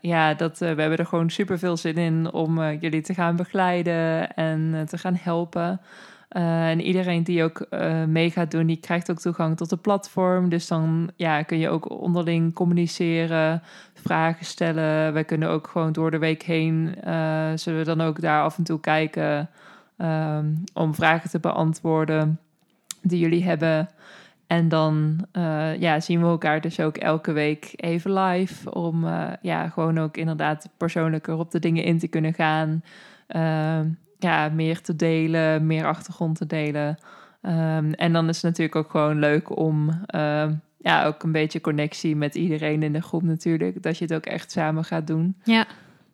ja, 0.00 0.34
dat, 0.34 0.58
we 0.58 0.66
hebben 0.66 0.98
er 0.98 1.06
gewoon 1.06 1.30
super 1.30 1.58
veel 1.58 1.76
zin 1.76 1.96
in 1.96 2.32
om 2.32 2.72
jullie 2.72 3.02
te 3.02 3.14
gaan 3.14 3.36
begeleiden 3.36 4.34
en 4.34 4.86
te 4.88 4.98
gaan 4.98 5.16
helpen. 5.20 5.80
En 6.28 6.80
iedereen 6.80 7.22
die 7.22 7.42
ook 7.42 7.66
mee 8.06 8.30
gaat 8.30 8.50
doen, 8.50 8.66
die 8.66 8.76
krijgt 8.76 9.10
ook 9.10 9.18
toegang 9.18 9.56
tot 9.56 9.70
de 9.70 9.76
platform. 9.76 10.48
Dus 10.48 10.66
dan 10.66 11.10
ja, 11.16 11.42
kun 11.42 11.58
je 11.58 11.68
ook 11.68 11.90
onderling 11.90 12.54
communiceren, 12.54 13.62
vragen 13.94 14.44
stellen. 14.44 15.12
Wij 15.12 15.24
kunnen 15.24 15.48
ook 15.48 15.66
gewoon 15.66 15.92
door 15.92 16.10
de 16.10 16.18
week 16.18 16.42
heen, 16.42 16.94
zullen 17.54 17.78
we 17.78 17.84
dan 17.84 18.00
ook 18.00 18.20
daar 18.20 18.42
af 18.42 18.58
en 18.58 18.64
toe 18.64 18.80
kijken 18.80 19.48
um, 20.02 20.64
om 20.74 20.94
vragen 20.94 21.30
te 21.30 21.38
beantwoorden 21.38 22.38
die 23.02 23.18
jullie 23.18 23.44
hebben. 23.44 23.88
En 24.46 24.68
dan 24.68 25.26
ja, 25.78 26.00
zien 26.00 26.20
we 26.20 26.26
elkaar 26.26 26.60
dus 26.60 26.80
ook 26.80 26.96
elke 26.96 27.32
week 27.32 27.72
even 27.76 28.12
live. 28.12 28.74
Om 28.74 29.06
ja, 29.42 29.68
gewoon 29.68 29.98
ook 29.98 30.16
inderdaad 30.16 30.68
persoonlijker 30.76 31.38
op 31.38 31.50
de 31.50 31.58
dingen 31.58 31.84
in 31.84 31.98
te 31.98 32.08
kunnen 32.08 32.34
gaan. 32.34 32.82
Ehm, 33.26 33.88
ja, 34.18 34.48
meer 34.48 34.80
te 34.80 34.96
delen, 34.96 35.66
meer 35.66 35.86
achtergrond 35.86 36.36
te 36.36 36.46
delen. 36.46 36.98
Um, 37.42 37.92
en 37.92 38.12
dan 38.12 38.28
is 38.28 38.36
het 38.36 38.44
natuurlijk 38.44 38.76
ook 38.76 38.90
gewoon 38.90 39.18
leuk 39.18 39.56
om 39.56 40.04
ja, 40.82 41.04
ook 41.04 41.22
een 41.22 41.32
beetje 41.32 41.60
connectie 41.60 42.16
met 42.16 42.34
iedereen 42.34 42.82
in 42.82 42.92
de 42.92 43.02
groep 43.02 43.22
natuurlijk. 43.22 43.82
Dat 43.82 43.98
je 43.98 44.04
het 44.04 44.14
ook 44.14 44.26
echt 44.26 44.50
samen 44.50 44.84
gaat 44.84 45.06
doen. 45.06 45.36
Ja. 45.44 45.66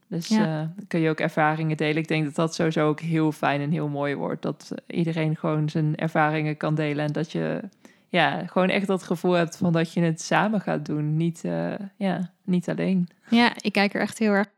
Dus 0.09 0.29
ja. 0.29 0.62
Uh, 0.62 0.68
kun 0.88 1.01
je 1.01 1.11
ook 1.11 1.21
ervaringen 1.21 1.77
delen. 1.77 1.97
Ik 1.97 2.09
denk 2.09 2.25
dat 2.25 2.35
dat 2.35 2.55
sowieso 2.55 2.88
ook 2.88 3.01
heel 3.01 3.33
fijn 3.33 3.61
en 3.61 3.71
heel 3.71 3.88
mooi 3.88 4.14
wordt. 4.14 4.42
Dat 4.42 4.73
iedereen 4.87 5.37
gewoon 5.37 5.68
zijn 5.68 5.97
ervaringen 5.97 6.57
kan 6.57 6.75
delen. 6.75 7.05
En 7.05 7.12
dat 7.12 7.33
je 7.33 7.61
ja, 8.09 8.47
gewoon 8.47 8.68
echt 8.68 8.87
dat 8.87 9.03
gevoel 9.03 9.33
hebt 9.33 9.57
van 9.57 9.73
dat 9.73 9.92
je 9.92 10.01
het 10.01 10.21
samen 10.21 10.61
gaat 10.61 10.87
doen. 10.87 11.16
Niet, 11.16 11.42
uh, 11.44 11.75
ja, 11.97 12.31
niet 12.44 12.68
alleen. 12.68 13.09
Ja, 13.29 13.53
ik 13.61 13.73
kijk 13.73 13.94
er 13.94 14.01
echt 14.01 14.18
heel 14.18 14.33
erg 14.33 14.49